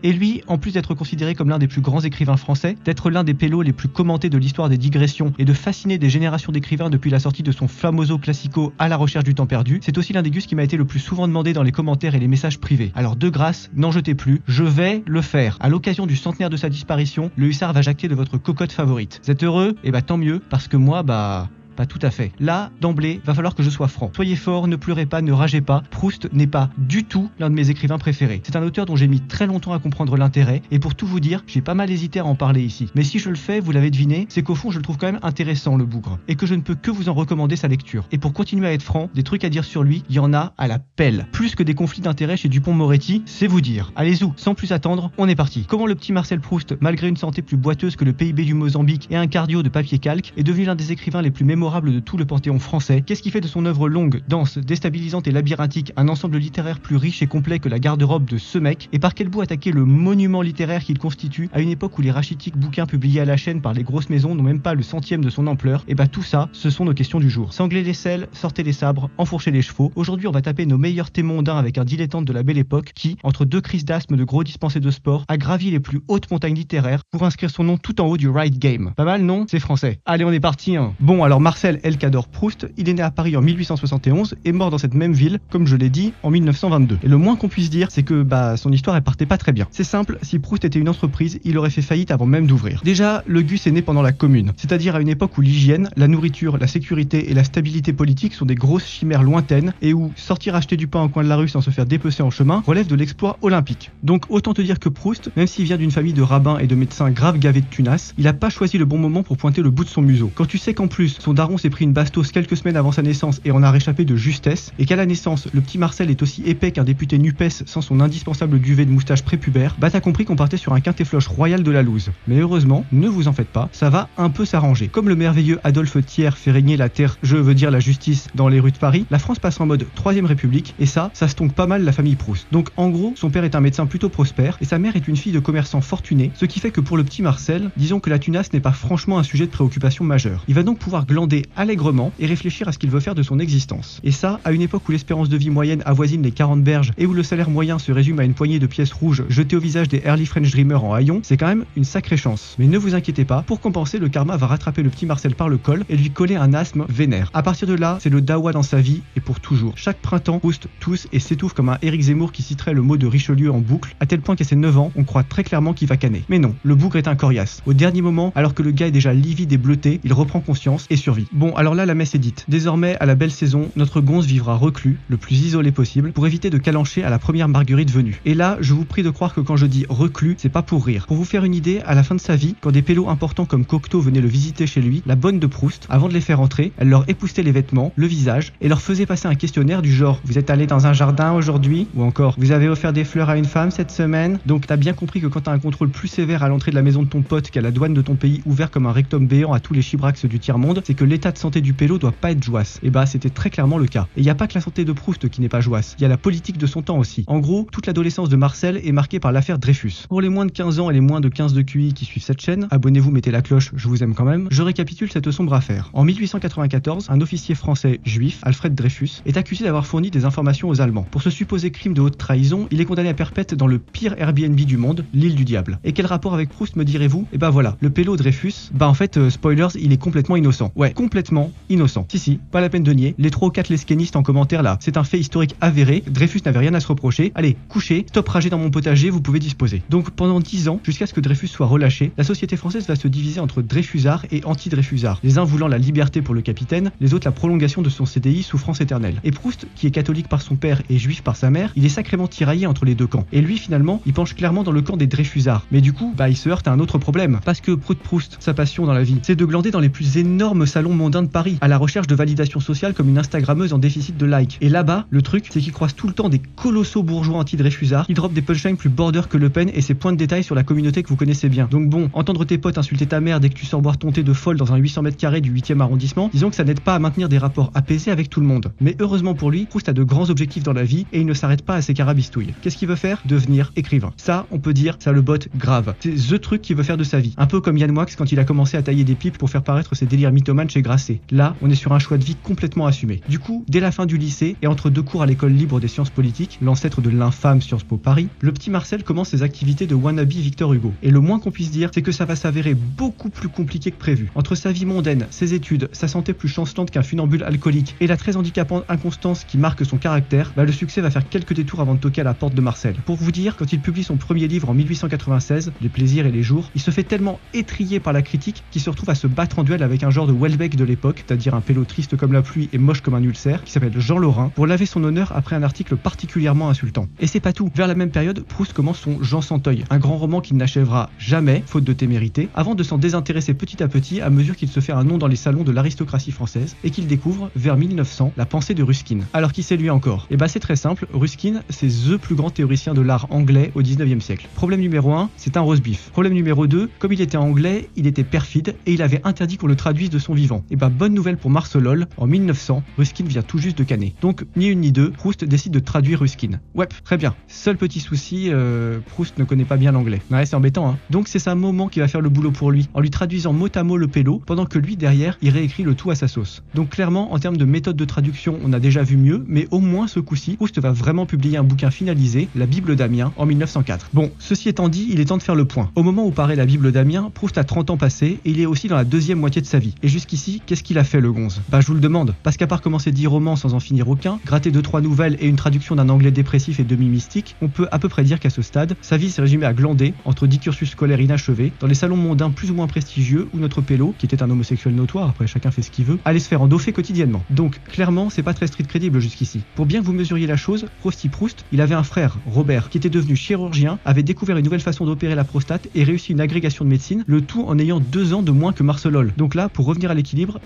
et 0.03 0.13
lui, 0.13 0.43
en 0.47 0.57
plus 0.57 0.73
d'être 0.73 0.93
considéré 0.93 1.35
comme 1.35 1.49
l'un 1.49 1.59
des 1.59 1.67
plus 1.67 1.81
grands 1.81 2.01
écrivains 2.01 2.37
français, 2.37 2.75
d'être 2.83 3.09
l'un 3.09 3.23
des 3.23 3.33
pélos 3.33 3.61
les 3.61 3.73
plus 3.73 3.87
commentés 3.87 4.29
de 4.29 4.37
l'histoire 4.37 4.69
des 4.69 4.77
digressions 4.77 5.33
et 5.37 5.45
de 5.45 5.53
fasciner 5.53 5.97
des 5.97 6.09
générations 6.09 6.51
d'écrivains 6.51 6.89
depuis 6.89 7.09
la 7.09 7.19
sortie 7.19 7.43
de 7.43 7.51
son 7.51 7.67
famoso 7.67 8.17
classico 8.17 8.73
À 8.79 8.87
la 8.87 8.97
recherche 8.97 9.23
du 9.23 9.33
temps 9.33 9.45
perdu, 9.45 9.79
c'est 9.83 9.97
aussi 9.97 10.13
l'un 10.13 10.21
des 10.21 10.31
gus 10.31 10.45
qui 10.45 10.55
m'a 10.55 10.63
été 10.63 10.77
le 10.77 10.85
plus 10.85 10.99
souvent 10.99 11.27
demandé 11.27 11.53
dans 11.53 11.63
les 11.63 11.71
commentaires 11.71 12.15
et 12.15 12.19
les 12.19 12.27
messages 12.27 12.59
privés. 12.59 12.91
Alors 12.95 13.15
de 13.15 13.29
grâce, 13.29 13.69
n'en 13.75 13.91
jetez 13.91 14.15
plus, 14.15 14.41
je 14.47 14.63
vais 14.63 15.03
le 15.05 15.21
faire. 15.21 15.57
À 15.59 15.69
l'occasion 15.69 16.05
du 16.05 16.15
centenaire 16.15 16.49
de 16.49 16.57
sa 16.57 16.69
disparition, 16.69 17.31
le 17.35 17.47
hussard 17.47 17.73
va 17.73 17.81
jacter 17.81 18.07
de 18.07 18.15
votre 18.15 18.37
cocotte 18.37 18.71
favorite. 18.71 19.21
Vous 19.23 19.31
êtes 19.31 19.43
heureux? 19.43 19.75
Eh 19.83 19.91
bah 19.91 20.01
tant 20.01 20.17
mieux, 20.17 20.41
parce 20.49 20.67
que 20.67 20.77
moi, 20.77 21.03
bah 21.03 21.49
tout 21.85 21.99
à 22.01 22.11
fait. 22.11 22.31
Là, 22.39 22.71
d'emblée, 22.81 23.21
va 23.25 23.33
falloir 23.33 23.55
que 23.55 23.63
je 23.63 23.69
sois 23.69 23.87
franc. 23.87 24.11
Soyez 24.15 24.35
fort, 24.35 24.67
ne 24.67 24.75
pleurez 24.75 25.05
pas, 25.05 25.21
ne 25.21 25.31
ragez 25.31 25.61
pas. 25.61 25.83
Proust 25.91 26.31
n'est 26.33 26.47
pas 26.47 26.69
du 26.77 27.03
tout 27.03 27.29
l'un 27.39 27.49
de 27.49 27.55
mes 27.55 27.69
écrivains 27.69 27.97
préférés. 27.97 28.41
C'est 28.43 28.55
un 28.55 28.63
auteur 28.63 28.85
dont 28.85 28.95
j'ai 28.95 29.07
mis 29.07 29.21
très 29.21 29.47
longtemps 29.47 29.73
à 29.73 29.79
comprendre 29.79 30.17
l'intérêt, 30.17 30.61
et 30.71 30.79
pour 30.79 30.95
tout 30.95 31.07
vous 31.07 31.19
dire, 31.19 31.43
j'ai 31.47 31.61
pas 31.61 31.73
mal 31.73 31.91
hésité 31.91 32.19
à 32.19 32.25
en 32.25 32.35
parler 32.35 32.61
ici. 32.61 32.89
Mais 32.95 33.03
si 33.03 33.19
je 33.19 33.29
le 33.29 33.35
fais, 33.35 33.59
vous 33.59 33.71
l'avez 33.71 33.91
deviné, 33.91 34.25
c'est 34.29 34.43
qu'au 34.43 34.55
fond, 34.55 34.71
je 34.71 34.77
le 34.77 34.83
trouve 34.83 34.97
quand 34.97 35.11
même 35.11 35.19
intéressant, 35.23 35.77
le 35.77 35.85
bougre, 35.85 36.19
et 36.27 36.35
que 36.35 36.45
je 36.45 36.55
ne 36.55 36.61
peux 36.61 36.75
que 36.75 36.91
vous 36.91 37.09
en 37.09 37.13
recommander 37.13 37.55
sa 37.55 37.67
lecture. 37.67 38.05
Et 38.11 38.17
pour 38.17 38.33
continuer 38.33 38.67
à 38.67 38.73
être 38.73 38.83
franc, 38.83 39.09
des 39.13 39.23
trucs 39.23 39.43
à 39.43 39.49
dire 39.49 39.65
sur 39.65 39.83
lui, 39.83 40.03
il 40.09 40.15
y 40.15 40.19
en 40.19 40.33
a 40.33 40.53
à 40.57 40.67
la 40.67 40.79
pelle. 40.79 41.27
Plus 41.31 41.55
que 41.55 41.63
des 41.63 41.73
conflits 41.73 42.01
d'intérêts 42.01 42.37
chez 42.37 42.49
Dupont-Moretti, 42.49 43.23
c'est 43.25 43.47
vous 43.47 43.61
dire. 43.61 43.91
Allez-y, 43.95 44.25
sans 44.35 44.55
plus 44.55 44.71
attendre, 44.71 45.11
on 45.17 45.27
est 45.27 45.35
parti. 45.35 45.65
Comment 45.67 45.87
le 45.87 45.95
petit 45.95 46.13
Marcel 46.13 46.39
Proust, 46.39 46.75
malgré 46.81 47.07
une 47.07 47.17
santé 47.17 47.41
plus 47.41 47.57
boiteuse 47.57 47.95
que 47.95 48.05
le 48.05 48.13
PIB 48.13 48.43
du 48.43 48.53
Mozambique 48.53 49.07
et 49.09 49.15
un 49.15 49.27
cardio 49.27 49.63
de 49.63 49.69
papier 49.69 49.99
calque, 49.99 50.33
est 50.37 50.43
devenu 50.43 50.65
l'un 50.65 50.75
des 50.75 50.91
écrivains 50.91 51.21
les 51.21 51.31
plus 51.31 51.45
mémorables 51.45 51.70
de 51.79 51.99
tout 52.01 52.17
le 52.17 52.25
français, 52.59 53.01
qu'est-ce 53.05 53.21
qui 53.21 53.31
fait 53.31 53.39
de 53.39 53.47
son 53.47 53.65
œuvre 53.65 53.87
longue, 53.87 54.21
dense, 54.27 54.57
déstabilisante 54.57 55.27
et 55.27 55.31
labyrinthique 55.31 55.93
un 55.95 56.09
ensemble 56.09 56.37
littéraire 56.37 56.79
plus 56.79 56.97
riche 56.97 57.21
et 57.21 57.27
complet 57.27 57.59
que 57.59 57.69
la 57.69 57.79
garde-robe 57.79 58.25
de 58.25 58.37
ce 58.37 58.57
mec 58.57 58.89
Et 58.91 58.99
par 58.99 59.13
quel 59.13 59.29
bout 59.29 59.41
attaquer 59.41 59.71
le 59.71 59.85
monument 59.85 60.41
littéraire 60.41 60.83
qu'il 60.83 60.99
constitue 60.99 61.49
à 61.53 61.61
une 61.61 61.69
époque 61.69 61.97
où 61.97 62.01
les 62.01 62.11
rachitiques 62.11 62.57
bouquins 62.57 62.85
publiés 62.85 63.21
à 63.21 63.25
la 63.25 63.37
chaîne 63.37 63.61
par 63.61 63.73
les 63.73 63.83
grosses 63.83 64.09
maisons 64.09 64.35
n'ont 64.35 64.43
même 64.43 64.61
pas 64.61 64.73
le 64.73 64.83
centième 64.83 65.23
de 65.23 65.29
son 65.29 65.47
ampleur? 65.47 65.85
Et 65.87 65.95
bah 65.95 66.07
tout 66.07 66.23
ça, 66.23 66.49
ce 66.51 66.69
sont 66.69 66.83
nos 66.83 66.93
questions 66.93 67.19
du 67.19 67.29
jour. 67.29 67.53
Sangler 67.53 67.83
les 67.83 67.93
selles, 67.93 68.27
sortez 68.33 68.63
les 68.63 68.73
sabres, 68.73 69.09
enfourcher 69.17 69.51
les 69.51 69.61
chevaux. 69.61 69.91
Aujourd'hui, 69.95 70.27
on 70.27 70.31
va 70.31 70.41
taper 70.41 70.65
nos 70.65 70.77
meilleurs 70.77 71.11
thés 71.11 71.23
mondains 71.23 71.57
avec 71.57 71.77
un 71.77 71.85
dilettante 71.85 72.25
de 72.25 72.33
la 72.33 72.43
belle 72.43 72.57
époque 72.57 72.91
qui, 72.95 73.17
entre 73.23 73.45
deux 73.45 73.61
crises 73.61 73.85
d'asthme 73.85 74.17
de 74.17 74.23
gros 74.23 74.43
dispensés 74.43 74.79
de 74.79 74.91
sport, 74.91 75.23
a 75.27 75.37
gravi 75.37 75.71
les 75.71 75.79
plus 75.79 76.01
hautes 76.07 76.29
montagnes 76.31 76.55
littéraires 76.55 77.03
pour 77.11 77.23
inscrire 77.23 77.49
son 77.49 77.63
nom 77.63 77.77
tout 77.77 78.01
en 78.01 78.07
haut 78.07 78.17
du 78.17 78.29
Right 78.29 78.57
Game. 78.57 78.93
Pas 78.95 79.05
mal, 79.05 79.21
non? 79.21 79.45
C'est 79.49 79.59
français. 79.59 79.99
Allez, 80.05 80.25
on 80.25 80.31
est 80.31 80.39
parti. 80.39 80.75
Hein. 80.75 80.93
Bon, 80.99 81.23
alors 81.23 81.39
Marcel 81.51 81.81
Elcador 81.83 82.29
Proust, 82.29 82.69
il 82.77 82.87
est 82.87 82.93
né 82.93 83.01
à 83.01 83.11
Paris 83.11 83.35
en 83.35 83.41
1871 83.41 84.35
et 84.45 84.53
mort 84.53 84.69
dans 84.69 84.77
cette 84.77 84.93
même 84.93 85.11
ville, 85.11 85.39
comme 85.49 85.67
je 85.67 85.75
l'ai 85.75 85.89
dit, 85.89 86.13
en 86.23 86.29
1922. 86.29 86.99
Et 87.03 87.09
le 87.09 87.17
moins 87.17 87.35
qu'on 87.35 87.49
puisse 87.49 87.69
dire, 87.69 87.89
c'est 87.91 88.03
que 88.03 88.23
bah 88.23 88.55
son 88.55 88.71
histoire 88.71 88.95
elle 88.95 89.01
partait 89.01 89.25
pas 89.25 89.37
très 89.37 89.51
bien. 89.51 89.67
C'est 89.69 89.83
simple, 89.83 90.17
si 90.21 90.39
Proust 90.39 90.63
était 90.63 90.79
une 90.79 90.87
entreprise, 90.87 91.41
il 91.43 91.57
aurait 91.57 91.69
fait 91.69 91.81
faillite 91.81 92.09
avant 92.09 92.25
même 92.25 92.47
d'ouvrir. 92.47 92.79
Déjà, 92.85 93.21
le 93.27 93.41
Gus 93.41 93.67
est 93.67 93.71
né 93.71 93.81
pendant 93.81 94.01
la 94.01 94.13
Commune, 94.13 94.53
c'est-à-dire 94.55 94.95
à 94.95 95.01
une 95.01 95.09
époque 95.09 95.37
où 95.37 95.41
l'hygiène, 95.41 95.89
la 95.97 96.07
nourriture, 96.07 96.57
la 96.57 96.67
sécurité 96.67 97.29
et 97.29 97.33
la 97.33 97.43
stabilité 97.43 97.91
politique 97.91 98.33
sont 98.33 98.45
des 98.45 98.55
grosses 98.55 98.87
chimères 98.87 99.23
lointaines 99.23 99.73
et 99.81 99.93
où 99.93 100.13
sortir 100.15 100.55
acheter 100.55 100.77
du 100.77 100.87
pain 100.87 101.03
au 101.03 101.09
coin 101.09 101.23
de 101.23 101.27
la 101.27 101.35
rue 101.35 101.49
sans 101.49 101.59
se 101.59 101.69
faire 101.69 101.85
dépecer 101.85 102.23
en 102.23 102.31
chemin 102.31 102.63
relève 102.65 102.87
de 102.87 102.95
l'exploit 102.95 103.37
olympique. 103.41 103.91
Donc 104.03 104.23
autant 104.29 104.53
te 104.53 104.61
dire 104.61 104.79
que 104.79 104.87
Proust, 104.87 105.31
même 105.35 105.47
s'il 105.47 105.65
vient 105.65 105.75
d'une 105.75 105.91
famille 105.91 106.13
de 106.13 106.21
rabbins 106.21 106.59
et 106.59 106.67
de 106.67 106.75
médecins 106.75 107.11
grave 107.11 107.39
gavés 107.39 107.59
de 107.59 107.67
tunas, 107.69 108.13
il 108.17 108.25
a 108.29 108.31
pas 108.31 108.49
choisi 108.49 108.77
le 108.77 108.85
bon 108.85 108.97
moment 108.97 109.21
pour 109.21 109.35
pointer 109.35 109.61
le 109.61 109.69
bout 109.69 109.83
de 109.83 109.89
son 109.89 110.01
museau. 110.01 110.31
Quand 110.33 110.45
tu 110.45 110.57
sais 110.57 110.73
qu'en 110.73 110.87
plus 110.87 111.09
son 111.09 111.33
daron 111.41 111.57
s'est 111.57 111.71
pris 111.71 111.85
une 111.85 111.91
bastos 111.91 112.31
quelques 112.31 112.55
semaines 112.55 112.77
avant 112.77 112.91
sa 112.91 113.01
naissance 113.01 113.41
et 113.45 113.49
en 113.49 113.63
a 113.63 113.71
réchappé 113.71 114.05
de 114.05 114.15
justesse, 114.15 114.73
et 114.77 114.85
qu'à 114.85 114.95
la 114.95 115.07
naissance, 115.07 115.47
le 115.51 115.61
petit 115.61 115.79
Marcel 115.79 116.11
est 116.11 116.21
aussi 116.21 116.43
épais 116.45 116.71
qu'un 116.71 116.83
député 116.83 117.17
NUPES 117.17 117.63
sans 117.65 117.81
son 117.81 117.99
indispensable 117.99 118.59
duvet 118.59 118.85
de 118.85 118.91
moustache 118.91 119.23
prépubère, 119.23 119.75
bah 119.79 119.89
t'as 119.89 120.01
compris 120.01 120.23
qu'on 120.23 120.35
partait 120.35 120.57
sur 120.57 120.73
un 120.73 120.81
quintet 120.81 121.03
floche 121.03 121.25
royal 121.25 121.63
de 121.63 121.71
la 121.71 121.81
loose. 121.81 122.11
Mais 122.27 122.37
heureusement, 122.37 122.85
ne 122.91 123.07
vous 123.07 123.27
en 123.27 123.33
faites 123.33 123.47
pas, 123.47 123.69
ça 123.71 123.89
va 123.89 124.07
un 124.19 124.29
peu 124.29 124.45
s'arranger. 124.45 124.87
Comme 124.87 125.09
le 125.09 125.15
merveilleux 125.15 125.59
Adolphe 125.63 125.97
Thiers 126.05 126.29
fait 126.35 126.51
régner 126.51 126.77
la 126.77 126.89
terre, 126.89 127.17
je 127.23 127.37
veux 127.37 127.55
dire 127.55 127.71
la 127.71 127.79
justice, 127.79 128.27
dans 128.35 128.47
les 128.47 128.59
rues 128.59 128.71
de 128.71 128.77
Paris, 128.77 129.07
la 129.09 129.17
France 129.17 129.39
passe 129.39 129.59
en 129.59 129.65
mode 129.65 129.87
troisième 129.95 130.27
république, 130.27 130.75
et 130.79 130.85
ça, 130.85 131.09
ça 131.15 131.27
tombe 131.27 131.53
pas 131.53 131.65
mal 131.65 131.83
la 131.83 131.91
famille 131.91 132.17
Proust. 132.17 132.45
Donc 132.51 132.69
en 132.77 132.89
gros, 132.89 133.13
son 133.15 133.31
père 133.31 133.45
est 133.45 133.55
un 133.55 133.61
médecin 133.61 133.87
plutôt 133.87 134.09
prospère, 134.09 134.59
et 134.61 134.65
sa 134.65 134.77
mère 134.77 134.95
est 134.95 135.07
une 135.07 135.17
fille 135.17 135.31
de 135.33 135.39
commerçant 135.39 135.81
fortuné, 135.81 136.29
ce 136.35 136.45
qui 136.45 136.59
fait 136.59 136.69
que 136.69 136.81
pour 136.81 136.97
le 136.97 137.03
petit 137.03 137.23
Marcel, 137.23 137.71
disons 137.77 137.99
que 137.99 138.11
la 138.11 138.19
tunasse 138.19 138.53
n'est 138.53 138.59
pas 138.59 138.73
franchement 138.73 139.17
un 139.17 139.23
sujet 139.23 139.47
de 139.47 139.51
préoccupation 139.51 140.05
majeur. 140.05 140.43
Il 140.47 140.53
va 140.53 140.61
donc 140.61 140.77
pouvoir 140.77 141.07
glander 141.07 141.30
allègrement 141.55 142.11
et 142.19 142.25
réfléchir 142.25 142.67
à 142.67 142.71
ce 142.71 142.77
qu'il 142.77 142.89
veut 142.89 142.99
faire 142.99 143.15
de 143.15 143.23
son 143.23 143.39
existence. 143.39 143.99
Et 144.03 144.11
ça, 144.11 144.39
à 144.45 144.51
une 144.51 144.61
époque 144.61 144.87
où 144.87 144.91
l'espérance 144.91 145.29
de 145.29 145.37
vie 145.37 145.49
moyenne 145.49 145.81
avoisine 145.85 146.23
les 146.23 146.31
40 146.31 146.63
berges 146.63 146.91
et 146.97 147.05
où 147.05 147.13
le 147.13 147.23
salaire 147.23 147.49
moyen 147.49 147.79
se 147.79 147.91
résume 147.91 148.19
à 148.19 148.23
une 148.23 148.33
poignée 148.33 148.59
de 148.59 148.67
pièces 148.67 148.93
rouges 148.93 149.23
jetées 149.29 149.55
au 149.55 149.59
visage 149.59 149.87
des 149.87 150.01
early 150.05 150.25
French 150.25 150.51
dreamers 150.51 150.83
en 150.83 150.93
haillons, 150.93 151.21
c'est 151.23 151.37
quand 151.37 151.47
même 151.47 151.65
une 151.75 151.83
sacrée 151.83 152.17
chance. 152.17 152.55
Mais 152.59 152.67
ne 152.67 152.77
vous 152.77 152.95
inquiétez 152.95 153.25
pas, 153.25 153.43
pour 153.43 153.59
compenser, 153.59 153.99
le 153.99 154.09
karma 154.09 154.37
va 154.37 154.47
rattraper 154.47 154.83
le 154.83 154.89
petit 154.89 155.05
Marcel 155.05 155.35
par 155.35 155.49
le 155.49 155.57
col 155.57 155.83
et 155.89 155.97
lui 155.97 156.11
coller 156.11 156.35
un 156.35 156.53
asthme 156.53 156.85
vénère. 156.89 157.29
À 157.33 157.43
partir 157.43 157.67
de 157.67 157.73
là, 157.73 157.97
c'est 158.01 158.09
le 158.09 158.21
dawa 158.21 158.51
dans 158.51 158.63
sa 158.63 158.81
vie 158.81 159.01
et 159.15 159.19
pour 159.19 159.39
toujours. 159.39 159.73
Chaque 159.75 159.97
printemps, 159.97 160.39
pousse 160.39 160.59
tous 160.79 161.07
et 161.11 161.19
s'étouffe 161.19 161.53
comme 161.53 161.69
un 161.69 161.77
Éric 161.81 162.01
Zemmour 162.01 162.31
qui 162.31 162.41
citerait 162.41 162.73
le 162.73 162.81
mot 162.81 162.97
de 162.97 163.07
Richelieu 163.07 163.51
en 163.51 163.59
boucle, 163.59 163.95
à 163.99 164.05
tel 164.05 164.21
point 164.21 164.35
qu'à 164.35 164.43
ses 164.43 164.55
9 164.55 164.77
ans, 164.77 164.91
on 164.95 165.03
croit 165.03 165.23
très 165.23 165.43
clairement 165.43 165.73
qu'il 165.73 165.87
va 165.87 165.97
canner. 165.97 166.23
Mais 166.29 166.39
non, 166.39 166.55
le 166.63 166.75
bougre 166.75 166.97
est 166.97 167.07
un 167.07 167.15
coriace. 167.15 167.61
Au 167.65 167.73
dernier 167.73 168.01
moment, 168.01 168.31
alors 168.35 168.53
que 168.53 168.63
le 168.63 168.71
gars 168.71 168.87
est 168.87 168.91
déjà 168.91 169.13
livide 169.13 169.53
et 169.53 169.57
bleuté, 169.57 169.99
il 170.03 170.13
reprend 170.13 170.39
conscience 170.39 170.85
et 170.89 170.95
survit. 170.95 171.20
Bon, 171.31 171.53
alors 171.55 171.75
là, 171.75 171.85
la 171.85 171.95
messe 171.95 172.15
est 172.15 172.19
dite. 172.19 172.45
Désormais, 172.47 172.97
à 172.99 173.05
la 173.05 173.15
belle 173.15 173.31
saison, 173.31 173.69
notre 173.75 174.01
gonze 174.01 174.25
vivra 174.25 174.55
reclus, 174.55 174.99
le 175.09 175.17
plus 175.17 175.35
isolé 175.35 175.71
possible, 175.71 176.11
pour 176.11 176.27
éviter 176.27 176.49
de 176.49 176.57
calancher 176.57 177.03
à 177.03 177.09
la 177.09 177.19
première 177.19 177.47
marguerite 177.47 177.91
venue. 177.91 178.19
Et 178.25 178.33
là, 178.33 178.57
je 178.61 178.73
vous 178.73 178.85
prie 178.85 179.03
de 179.03 179.09
croire 179.09 179.33
que 179.33 179.41
quand 179.41 179.55
je 179.55 179.65
dis 179.65 179.85
reclus, 179.89 180.35
c'est 180.37 180.49
pas 180.49 180.61
pour 180.61 180.85
rire. 180.85 181.07
Pour 181.07 181.17
vous 181.17 181.25
faire 181.25 181.45
une 181.45 181.55
idée, 181.55 181.81
à 181.85 181.95
la 181.95 182.03
fin 182.03 182.15
de 182.15 182.21
sa 182.21 182.35
vie, 182.35 182.55
quand 182.61 182.71
des 182.71 182.81
pélos 182.81 183.09
importants 183.09 183.45
comme 183.45 183.65
Cocteau 183.65 184.01
venaient 184.01 184.21
le 184.21 184.27
visiter 184.27 184.67
chez 184.67 184.81
lui, 184.81 185.03
la 185.05 185.15
bonne 185.15 185.39
de 185.39 185.47
Proust, 185.47 185.87
avant 185.89 186.07
de 186.07 186.13
les 186.13 186.21
faire 186.21 186.41
entrer, 186.41 186.71
elle 186.77 186.89
leur 186.89 187.09
époustait 187.09 187.43
les 187.43 187.51
vêtements, 187.51 187.91
le 187.95 188.07
visage, 188.07 188.53
et 188.61 188.67
leur 188.67 188.81
faisait 188.81 189.05
passer 189.05 189.27
un 189.27 189.35
questionnaire 189.35 189.81
du 189.81 189.91
genre 189.91 190.21
Vous 190.25 190.37
êtes 190.37 190.49
allé 190.49 190.67
dans 190.67 190.87
un 190.87 190.93
jardin 190.93 191.33
aujourd'hui? 191.33 191.87
Ou 191.95 192.03
encore 192.03 192.35
Vous 192.37 192.51
avez 192.51 192.69
offert 192.69 192.93
des 192.93 193.03
fleurs 193.03 193.29
à 193.29 193.37
une 193.37 193.45
femme 193.45 193.71
cette 193.71 193.91
semaine? 193.91 194.39
Donc 194.45 194.67
t'as 194.67 194.77
bien 194.77 194.93
compris 194.93 195.21
que 195.21 195.27
quand 195.27 195.41
t'as 195.41 195.51
un 195.51 195.59
contrôle 195.59 195.89
plus 195.89 196.07
sévère 196.07 196.43
à 196.43 196.49
l'entrée 196.49 196.71
de 196.71 196.75
la 196.75 196.81
maison 196.81 197.03
de 197.03 197.07
ton 197.07 197.21
pote 197.21 197.49
qu'à 197.49 197.61
la 197.61 197.71
douane 197.71 197.93
de 197.93 198.01
ton 198.01 198.15
pays 198.15 198.41
ouvert 198.45 198.71
comme 198.71 198.85
un 198.85 198.91
rectum 198.91 199.27
béant 199.27 199.53
à 199.53 199.59
tous 199.59 199.73
les 199.73 199.81
chibrax 199.81 200.25
du 200.25 200.39
tiers-monde, 200.39 200.81
c'est 200.85 200.93
que 200.93 201.05
l'état 201.11 201.31
de 201.31 201.37
santé 201.37 201.59
du 201.59 201.73
pélo 201.73 201.97
doit 201.97 202.13
pas 202.13 202.31
être 202.31 202.41
joisse. 202.41 202.79
Et 202.83 202.89
bah 202.89 203.05
c'était 203.05 203.29
très 203.29 203.49
clairement 203.49 203.77
le 203.77 203.85
cas. 203.85 204.07
Et 204.15 204.21
il 204.21 204.25
y 204.25 204.29
a 204.29 204.35
pas 204.35 204.47
que 204.47 204.55
la 204.55 204.61
santé 204.61 204.85
de 204.85 204.93
Proust 204.93 205.27
qui 205.27 205.41
n'est 205.41 205.49
pas 205.49 205.59
joisse, 205.59 205.95
il 205.99 206.03
y 206.03 206.05
a 206.05 206.07
la 206.07 206.17
politique 206.17 206.57
de 206.57 206.65
son 206.65 206.81
temps 206.81 206.97
aussi. 206.97 207.25
En 207.27 207.39
gros, 207.39 207.67
toute 207.69 207.85
l'adolescence 207.85 208.29
de 208.29 208.37
Marcel 208.37 208.79
est 208.81 208.93
marquée 208.93 209.19
par 209.19 209.33
l'affaire 209.33 209.59
Dreyfus. 209.59 210.05
Pour 210.07 210.21
les 210.21 210.29
moins 210.29 210.45
de 210.45 210.51
15 210.51 210.79
ans 210.79 210.89
et 210.89 210.93
les 210.93 211.01
moins 211.01 211.19
de 211.19 211.27
15 211.27 211.53
de 211.53 211.61
QI 211.61 211.93
qui 211.93 212.05
suivent 212.05 212.23
cette 212.23 212.39
chaîne, 212.39 212.67
abonnez-vous, 212.71 213.11
mettez 213.11 213.29
la 213.29 213.41
cloche, 213.41 213.71
je 213.75 213.89
vous 213.89 214.03
aime 214.03 214.15
quand 214.15 214.23
même, 214.23 214.47
je 214.51 214.63
récapitule 214.63 215.11
cette 215.11 215.29
sombre 215.31 215.53
affaire. 215.53 215.89
En 215.91 216.05
1894, 216.05 217.09
un 217.09 217.19
officier 217.19 217.55
français 217.55 217.99
juif, 218.05 218.39
Alfred 218.43 218.73
Dreyfus, 218.73 219.21
est 219.25 219.35
accusé 219.35 219.65
d'avoir 219.65 219.85
fourni 219.85 220.11
des 220.11 220.23
informations 220.23 220.69
aux 220.69 220.79
Allemands. 220.79 221.05
Pour 221.11 221.21
ce 221.21 221.29
supposé 221.29 221.71
crime 221.71 221.93
de 221.93 221.99
haute 221.99 222.17
trahison, 222.17 222.67
il 222.71 222.79
est 222.79 222.85
condamné 222.85 223.09
à 223.09 223.13
perpète 223.13 223.53
dans 223.53 223.67
le 223.67 223.79
pire 223.79 224.15
Airbnb 224.17 224.55
du 224.55 224.77
monde, 224.77 225.03
l'île 225.13 225.35
du 225.35 225.43
diable. 225.43 225.79
Et 225.83 225.91
quel 225.91 226.05
rapport 226.05 226.33
avec 226.33 226.47
Proust 226.47 226.77
me 226.77 226.85
direz-vous? 226.85 227.27
Eh 227.33 227.37
bah 227.37 227.49
voilà, 227.49 227.75
le 227.81 227.89
pélo 227.89 228.15
Dreyfus, 228.15 228.69
bah 228.73 228.87
en 228.87 228.93
fait, 228.93 229.17
euh, 229.17 229.29
spoilers, 229.29 229.67
il 229.75 229.91
est 229.91 230.01
complètement 230.01 230.37
innocent. 230.37 230.71
Ouais, 230.77 230.93
complètement 231.01 231.51
innocent. 231.69 232.05
Si 232.11 232.19
si, 232.19 232.39
pas 232.51 232.61
la 232.61 232.69
peine 232.69 232.83
de 232.83 232.93
nier, 232.93 233.15
les 233.17 233.31
3 233.31 233.47
ou 233.47 233.51
4 233.51 233.69
lesquénistes 233.69 234.15
en 234.15 234.21
commentaire 234.21 234.61
là, 234.61 234.77
c'est 234.81 234.97
un 234.97 235.03
fait 235.03 235.17
historique 235.17 235.55
avéré, 235.59 236.03
Dreyfus 236.05 236.41
n'avait 236.45 236.59
rien 236.59 236.75
à 236.75 236.79
se 236.79 236.85
reprocher, 236.85 237.31
allez, 237.33 237.57
couchez, 237.69 238.05
stop 238.07 238.29
rager 238.29 238.51
dans 238.51 238.59
mon 238.59 238.69
potager, 238.69 239.09
vous 239.09 239.19
pouvez 239.19 239.39
disposer. 239.39 239.81
Donc 239.89 240.11
pendant 240.11 240.39
10 240.39 240.69
ans, 240.69 240.79
jusqu'à 240.83 241.07
ce 241.07 241.15
que 241.15 241.19
Dreyfus 241.19 241.47
soit 241.47 241.65
relâché, 241.65 242.11
la 242.19 242.23
société 242.23 242.55
française 242.55 242.87
va 242.87 242.95
se 242.95 243.07
diviser 243.07 243.39
entre 243.39 243.63
Dreyfusards 243.63 244.27
et 244.31 244.45
anti-Dreyfusards, 244.45 245.19
les 245.23 245.39
uns 245.39 245.43
voulant 245.43 245.67
la 245.67 245.79
liberté 245.79 246.21
pour 246.21 246.35
le 246.35 246.43
capitaine, 246.43 246.91
les 247.01 247.15
autres 247.15 247.25
la 247.27 247.31
prolongation 247.31 247.81
de 247.81 247.89
son 247.89 248.05
CDI 248.05 248.43
souffrance 248.43 248.79
éternelle. 248.79 249.19
Et 249.23 249.31
Proust, 249.31 249.65
qui 249.75 249.87
est 249.87 249.91
catholique 249.91 250.27
par 250.27 250.43
son 250.43 250.55
père 250.55 250.83
et 250.91 250.99
juif 250.99 251.23
par 251.23 251.35
sa 251.35 251.49
mère, 251.49 251.73
il 251.75 251.83
est 251.83 251.89
sacrément 251.89 252.27
tiraillé 252.27 252.67
entre 252.67 252.85
les 252.85 252.93
deux 252.93 253.07
camps. 253.07 253.25
Et 253.31 253.41
lui 253.41 253.57
finalement, 253.57 254.03
il 254.05 254.13
penche 254.13 254.35
clairement 254.35 254.61
dans 254.61 254.71
le 254.71 254.83
camp 254.83 254.97
des 254.97 255.07
Dreyfusards. 255.07 255.65
Mais 255.71 255.81
du 255.81 255.93
coup, 255.93 256.13
bah 256.15 256.29
il 256.29 256.37
se 256.37 256.47
heurte 256.47 256.67
à 256.67 256.71
un 256.71 256.79
autre 256.79 256.99
problème, 256.99 257.39
parce 257.43 257.59
que 257.59 257.71
Proust 257.71 257.99
Proust, 258.01 258.37
sa 258.39 258.53
passion 258.53 258.85
dans 258.85 258.93
la 258.93 259.01
vie, 259.01 259.17
c'est 259.23 259.35
de 259.35 259.45
glander 259.45 259.71
dans 259.71 259.79
les 259.79 259.89
plus 259.89 260.17
énormes 260.17 260.67
salons 260.67 260.90
mondains 260.93 261.23
de 261.23 261.27
Paris, 261.27 261.57
à 261.61 261.67
la 261.67 261.77
recherche 261.77 262.07
de 262.07 262.15
validation 262.15 262.59
sociale 262.59 262.93
comme 262.93 263.09
une 263.09 263.17
Instagrammeuse 263.17 263.73
en 263.73 263.79
déficit 263.79 264.15
de 264.17 264.25
likes. 264.25 264.57
Et 264.61 264.69
là-bas, 264.69 265.07
le 265.09 265.21
truc, 265.21 265.47
c'est 265.49 265.59
qu'il 265.59 265.73
croise 265.73 265.95
tout 265.95 266.07
le 266.07 266.13
temps 266.13 266.29
des 266.29 266.39
colossaux 266.39 267.03
bourgeois 267.03 267.39
anti-Dreyfusards 267.39 268.05
qui 268.05 268.13
dropent 268.13 268.35
des 268.35 268.41
punchlines 268.41 268.77
plus 268.77 268.89
border 268.89 269.21
que 269.29 269.37
Le 269.37 269.49
Pen 269.49 269.71
et 269.73 269.81
ses 269.81 269.93
points 269.93 270.13
de 270.13 270.17
détail 270.17 270.43
sur 270.43 270.55
la 270.55 270.63
communauté 270.63 271.03
que 271.03 271.09
vous 271.09 271.15
connaissez 271.15 271.49
bien. 271.49 271.67
Donc 271.71 271.89
bon, 271.89 272.09
entendre 272.13 272.45
tes 272.45 272.57
potes 272.57 272.77
insulter 272.77 273.07
ta 273.07 273.19
mère 273.19 273.39
dès 273.39 273.49
que 273.49 273.55
tu 273.55 273.65
sors 273.65 273.81
boire 273.81 273.97
ton 273.97 274.11
de 274.11 274.33
folle 274.33 274.57
dans 274.57 274.73
un 274.73 274.77
800 274.77 275.03
mètres 275.03 275.17
carrés 275.17 275.39
du 275.39 275.53
8e 275.53 275.79
arrondissement, 275.79 276.29
disons 276.33 276.49
que 276.49 276.55
ça 276.55 276.65
n'aide 276.65 276.81
pas 276.81 276.95
à 276.95 276.99
maintenir 276.99 277.29
des 277.29 277.37
rapports 277.37 277.71
apaisés 277.73 278.11
avec 278.11 278.29
tout 278.29 278.41
le 278.41 278.45
monde. 278.45 278.71
Mais 278.81 278.95
heureusement 278.99 279.33
pour 279.33 279.49
lui, 279.49 279.65
Proust 279.65 279.87
a 279.87 279.93
de 279.93 280.03
grands 280.03 280.29
objectifs 280.29 280.63
dans 280.63 280.73
la 280.73 280.83
vie 280.83 281.05
et 281.13 281.21
il 281.21 281.25
ne 281.25 281.33
s'arrête 281.33 281.61
pas 281.61 281.75
à 281.75 281.81
ses 281.81 281.93
carabistouilles. 281.93 282.53
Qu'est-ce 282.61 282.75
qu'il 282.75 282.89
veut 282.89 282.95
faire? 282.95 283.21
Devenir 283.25 283.71
écrivain. 283.77 284.11
Ça, 284.17 284.45
on 284.51 284.59
peut 284.59 284.73
dire, 284.73 284.97
ça 284.99 285.13
le 285.13 285.21
botte 285.21 285.47
grave. 285.55 285.95
C'est 286.01 286.15
THE 286.15 286.39
truc 286.41 286.61
qu'il 286.61 286.75
veut 286.75 286.83
faire 286.83 286.97
de 286.97 287.03
sa 287.03 287.19
vie. 287.19 287.33
Un 287.37 287.47
peu 287.47 287.61
comme 287.61 287.77
Yann 287.77 287.91
Moix 287.91 288.05
quand 288.17 288.31
il 288.31 288.39
a 288.39 288.43
commencé 288.43 288.75
à 288.75 288.81
tailler 288.81 289.05
des 289.05 289.15
pipes 289.15 289.37
pour 289.37 289.49
faire 289.49 289.63
paraître 289.63 289.95
ses 289.95 290.05
délires 290.05 290.31
mythomanes 290.31 290.69
chez 290.69 290.80
Grasset. 290.81 291.21
Là, 291.31 291.55
on 291.61 291.69
est 291.69 291.75
sur 291.75 291.93
un 291.93 291.99
choix 291.99 292.17
de 292.17 292.23
vie 292.23 292.35
complètement 292.35 292.85
assumé. 292.85 293.21
Du 293.29 293.39
coup, 293.39 293.63
dès 293.67 293.79
la 293.79 293.91
fin 293.91 294.05
du 294.05 294.17
lycée 294.17 294.55
et 294.61 294.67
entre 294.67 294.89
deux 294.89 295.01
cours 295.01 295.21
à 295.21 295.25
l'école 295.25 295.53
libre 295.53 295.79
des 295.79 295.87
sciences 295.87 296.09
politiques, 296.09 296.59
l'ancêtre 296.61 297.01
de 297.01 297.09
l'infâme 297.09 297.61
Sciences 297.61 297.83
Po 297.83 297.97
Paris, 297.97 298.29
le 298.39 298.51
petit 298.51 298.69
Marcel 298.69 299.03
commence 299.03 299.29
ses 299.29 299.43
activités 299.43 299.87
de 299.87 299.95
wannabe 299.95 300.29
Victor 300.29 300.73
Hugo. 300.73 300.93
Et 301.03 301.11
le 301.11 301.19
moins 301.19 301.39
qu'on 301.39 301.51
puisse 301.51 301.71
dire, 301.71 301.91
c'est 301.93 302.01
que 302.01 302.11
ça 302.11 302.25
va 302.25 302.35
s'avérer 302.35 302.73
beaucoup 302.73 303.29
plus 303.29 303.49
compliqué 303.49 303.91
que 303.91 303.97
prévu. 303.97 304.29
Entre 304.35 304.55
sa 304.55 304.71
vie 304.71 304.85
mondaine, 304.85 305.27
ses 305.29 305.53
études, 305.53 305.89
sa 305.91 306.07
santé 306.07 306.33
plus 306.33 306.49
chancelante 306.49 306.91
qu'un 306.91 307.03
funambule 307.03 307.43
alcoolique 307.43 307.95
et 307.99 308.07
la 308.07 308.17
très 308.17 308.37
handicapante 308.37 308.85
inconstance 308.89 309.43
qui 309.43 309.57
marque 309.57 309.85
son 309.85 309.97
caractère, 309.97 310.53
bah 310.55 310.65
le 310.65 310.71
succès 310.71 311.01
va 311.01 311.11
faire 311.11 311.27
quelques 311.27 311.53
détours 311.53 311.81
avant 311.81 311.95
de 311.95 311.99
toquer 311.99 312.21
à 312.21 312.25
la 312.25 312.33
porte 312.33 312.55
de 312.55 312.61
Marcel. 312.61 312.95
Pour 313.05 313.15
vous 313.15 313.31
dire, 313.31 313.55
quand 313.57 313.73
il 313.73 313.79
publie 313.79 314.03
son 314.03 314.17
premier 314.17 314.47
livre 314.47 314.69
en 314.69 314.73
1896, 314.73 315.71
Les 315.81 315.89
plaisirs 315.89 316.25
et 316.25 316.31
les 316.31 316.43
jours, 316.43 316.69
il 316.75 316.81
se 316.81 316.91
fait 316.91 317.03
tellement 317.03 317.39
étrier 317.53 317.99
par 317.99 318.13
la 318.13 318.21
critique 318.21 318.63
qu'il 318.71 318.81
se 318.81 318.89
retrouve 318.89 319.09
à 319.09 319.15
se 319.15 319.27
battre 319.27 319.59
en 319.59 319.63
duel 319.63 319.83
avec 319.83 320.03
un 320.03 320.09
genre 320.11 320.27
de 320.27 320.33
Welbeck 320.33 320.60
de 320.69 320.83
l'époque, 320.83 321.23
c'est-à-dire 321.25 321.55
un 321.55 321.61
pélo 321.61 321.83
triste 321.85 322.15
comme 322.15 322.33
la 322.33 322.41
pluie 322.41 322.69
et 322.71 322.77
moche 322.77 323.01
comme 323.01 323.15
un 323.15 323.23
ulcère, 323.23 323.63
qui 323.63 323.71
s'appelle 323.71 323.99
Jean 323.99 324.17
Lorrain, 324.17 324.51
pour 324.53 324.67
laver 324.67 324.85
son 324.85 325.03
honneur 325.03 325.31
après 325.35 325.55
un 325.55 325.63
article 325.63 325.95
particulièrement 325.95 326.69
insultant. 326.69 327.07
Et 327.19 327.27
c'est 327.27 327.39
pas 327.39 327.53
tout. 327.53 327.69
Vers 327.75 327.87
la 327.87 327.95
même 327.95 328.11
période, 328.11 328.43
Proust 328.43 328.73
commence 328.73 328.99
son 328.99 329.21
Jean 329.23 329.41
Santeuil, 329.41 329.83
un 329.89 329.97
grand 329.97 330.17
roman 330.17 330.39
qu'il 330.39 330.57
n'achèvera 330.57 331.09
jamais, 331.17 331.63
faute 331.65 331.83
de 331.83 331.93
témérité, 331.93 332.49
avant 332.53 332.75
de 332.75 332.83
s'en 332.83 332.97
désintéresser 332.97 333.53
petit 333.53 333.81
à 333.81 333.87
petit 333.87 334.21
à 334.21 334.29
mesure 334.29 334.55
qu'il 334.55 334.69
se 334.69 334.79
fait 334.79 334.91
un 334.91 335.03
nom 335.03 335.17
dans 335.17 335.27
les 335.27 335.35
salons 335.35 335.63
de 335.63 335.71
l'aristocratie 335.71 336.31
française 336.31 336.75
et 336.83 336.91
qu'il 336.91 337.07
découvre, 337.07 337.49
vers 337.55 337.77
1900, 337.77 338.33
la 338.37 338.45
pensée 338.45 338.73
de 338.73 338.83
Ruskin. 338.83 339.19
Alors 339.33 339.51
qui 339.51 339.63
c'est 339.63 339.77
lui 339.77 339.89
encore? 339.89 340.27
Eh 340.29 340.37
bah 340.37 340.47
c'est 340.47 340.59
très 340.59 340.75
simple, 340.75 341.07
Ruskin, 341.13 341.61
c'est 341.69 341.87
THE 341.87 342.17
plus 342.17 342.35
grand 342.35 342.49
théoricien 342.49 342.93
de 342.93 343.01
l'art 343.01 343.27
anglais 343.29 343.71
au 343.75 343.81
19e 343.81 344.19
siècle. 344.19 344.47
Problème 344.55 344.81
numéro 344.81 345.13
1, 345.13 345.29
c'est 345.37 345.57
un 345.57 345.61
roast 345.61 345.81
beef. 345.83 346.09
Problème 346.11 346.33
numéro 346.33 346.67
2, 346.67 346.89
comme 346.99 347.13
il 347.13 347.21
était 347.21 347.37
anglais, 347.37 347.89
il 347.95 348.07
était 348.07 348.23
perfide 348.23 348.75
et 348.85 348.93
il 348.93 349.01
avait 349.01 349.21
interdit 349.23 349.57
qu'on 349.57 349.67
le 349.67 349.75
traduise 349.75 350.09
de 350.09 350.19
son 350.19 350.33
vivant. 350.33 350.50
Et 350.69 350.75
bah 350.75 350.89
bonne 350.89 351.13
nouvelle 351.13 351.37
pour 351.37 351.49
Marcelol, 351.49 352.07
en 352.17 352.27
1900, 352.27 352.83
Ruskin 352.97 353.25
vient 353.25 353.41
tout 353.41 353.57
juste 353.57 353.77
de 353.77 353.83
canner. 353.83 354.13
Donc 354.21 354.45
ni 354.55 354.67
une 354.67 354.81
ni 354.81 354.91
deux, 354.91 355.11
Proust 355.11 355.45
décide 355.45 355.73
de 355.73 355.79
traduire 355.79 356.19
Ruskin. 356.19 356.59
Ouais, 356.75 356.87
très 357.03 357.17
bien. 357.17 357.35
Seul 357.47 357.77
petit 357.77 357.99
souci, 357.99 358.49
euh, 358.49 358.99
Proust 359.07 359.37
ne 359.37 359.43
connaît 359.43 359.65
pas 359.65 359.77
bien 359.77 359.91
l'anglais. 359.91 360.21
Ouais, 360.31 360.45
c'est 360.45 360.55
embêtant, 360.55 360.89
hein. 360.89 360.97
Donc 361.09 361.27
c'est 361.27 361.39
sa 361.39 361.55
moment 361.55 361.87
qui 361.87 361.99
va 361.99 362.07
faire 362.07 362.21
le 362.21 362.29
boulot 362.29 362.51
pour 362.51 362.71
lui, 362.71 362.89
en 362.93 362.99
lui 362.99 363.09
traduisant 363.09 363.53
mot 363.53 363.67
à 363.73 363.83
mot 363.83 363.97
le 363.97 364.07
pélo, 364.07 364.41
pendant 364.45 364.65
que 364.65 364.79
lui 364.79 364.97
derrière, 364.97 365.37
il 365.41 365.49
réécrit 365.49 365.83
le 365.83 365.95
tout 365.95 366.11
à 366.11 366.15
sa 366.15 366.27
sauce. 366.27 366.63
Donc 366.75 366.89
clairement, 366.89 367.33
en 367.33 367.39
termes 367.39 367.57
de 367.57 367.65
méthode 367.65 367.95
de 367.95 368.05
traduction, 368.05 368.59
on 368.63 368.73
a 368.73 368.79
déjà 368.79 369.03
vu 369.03 369.17
mieux, 369.17 369.43
mais 369.47 369.67
au 369.71 369.79
moins 369.79 370.07
ce 370.07 370.19
coup-ci, 370.19 370.55
Proust 370.55 370.79
va 370.79 370.91
vraiment 370.91 371.25
publier 371.25 371.57
un 371.57 371.63
bouquin 371.63 371.91
finalisé, 371.91 372.47
La 372.55 372.65
Bible 372.65 372.95
d'Amiens, 372.95 373.33
en 373.37 373.45
1904. 373.45 374.09
Bon, 374.13 374.31
ceci 374.39 374.69
étant 374.69 374.89
dit, 374.89 375.07
il 375.09 375.19
est 375.19 375.25
temps 375.25 375.37
de 375.37 375.43
faire 375.43 375.55
le 375.55 375.65
point. 375.65 375.91
Au 375.95 376.03
moment 376.03 376.25
où 376.25 376.31
paraît 376.31 376.55
la 376.55 376.65
Bible 376.65 376.91
d'Amiens, 376.91 377.31
Proust 377.33 377.57
a 377.57 377.63
30 377.63 377.91
ans 377.91 377.97
passés 377.97 378.39
et 378.45 378.51
il 378.51 378.59
est 378.59 378.65
aussi 378.65 378.87
dans 378.87 378.95
la 378.95 379.03
deuxième 379.03 379.39
moitié 379.39 379.61
de 379.61 379.67
sa 379.67 379.79
vie. 379.79 379.95
Et 380.03 380.07
jusqu'ici, 380.07 380.40
qu'est-ce 380.65 380.83
qu'il 380.83 380.97
a 380.97 381.03
fait 381.03 381.21
le 381.21 381.31
gonze? 381.31 381.61
Bah 381.69 381.81
je 381.81 381.87
vous 381.87 381.93
le 381.93 381.99
demande, 381.99 382.33
parce 382.43 382.57
qu'à 382.57 382.67
part 382.67 382.81
commencer 382.81 383.11
10 383.11 383.27
romans 383.27 383.55
sans 383.55 383.73
en 383.73 383.79
finir 383.79 384.09
aucun, 384.09 384.39
gratter 384.45 384.71
2-3 384.71 385.01
nouvelles 385.01 385.37
et 385.39 385.47
une 385.47 385.55
traduction 385.55 385.95
d'un 385.95 386.09
anglais 386.09 386.31
dépressif 386.31 386.79
et 386.79 386.83
demi-mystique, 386.83 387.55
on 387.61 387.67
peut 387.67 387.87
à 387.91 387.99
peu 387.99 388.09
près 388.09 388.23
dire 388.23 388.39
qu'à 388.39 388.49
ce 388.49 388.61
stade, 388.61 388.95
sa 389.01 389.17
vie 389.17 389.29
s'est 389.29 389.41
résumée 389.41 389.65
à 389.65 389.73
glander 389.73 390.13
entre 390.25 390.47
10 390.47 390.59
cursus 390.59 390.89
scolaires 390.89 391.21
inachevés, 391.21 391.71
dans 391.79 391.87
les 391.87 391.95
salons 391.95 392.17
mondains 392.17 392.49
plus 392.49 392.71
ou 392.71 392.73
moins 392.73 392.87
prestigieux 392.87 393.47
où 393.53 393.59
notre 393.59 393.81
pélo, 393.81 394.15
qui 394.17 394.25
était 394.25 394.41
un 394.41 394.49
homosexuel 394.49 394.95
notoire, 394.95 395.29
après 395.29 395.47
chacun 395.47 395.71
fait 395.71 395.81
ce 395.81 395.91
qu'il 395.91 396.05
veut, 396.05 396.19
allait 396.25 396.39
se 396.39 396.47
faire 396.47 396.61
endoffer 396.61 396.91
quotidiennement. 396.91 397.43
Donc 397.49 397.79
clairement, 397.85 398.29
c'est 398.29 398.43
pas 398.43 398.53
très 398.53 398.67
street 398.67 398.83
crédible 398.83 399.19
jusqu'ici. 399.19 399.61
Pour 399.75 399.85
bien 399.85 400.01
que 400.01 400.05
vous 400.05 400.13
mesuriez 400.13 400.47
la 400.47 400.57
chose, 400.57 400.87
Prousty 400.99 401.29
Proust, 401.29 401.65
il 401.71 401.81
avait 401.81 401.95
un 401.95 402.03
frère, 402.03 402.37
Robert, 402.47 402.89
qui 402.89 402.97
était 402.97 403.09
devenu 403.09 403.35
chirurgien, 403.35 403.99
avait 404.05 404.23
découvert 404.23 404.57
une 404.57 404.65
nouvelle 404.65 404.81
façon 404.81 405.05
d'opérer 405.05 405.35
la 405.35 405.43
prostate 405.43 405.87
et 405.95 406.03
réussi 406.03 406.31
une 406.31 406.41
agrégation 406.41 406.85
de 406.85 406.89
médecine, 406.89 407.23
le 407.27 407.41
tout 407.41 407.63
en 407.67 407.77
ayant 407.77 407.99
deux 407.99 408.33
ans 408.33 408.41
de 408.41 408.51
moins 408.51 408.73
que 408.73 408.83
Marcelol. 408.83 409.33
Donc 409.37 409.55
là, 409.55 409.69
pour 409.69 409.85
revenir 409.85 410.11
à 410.11 410.13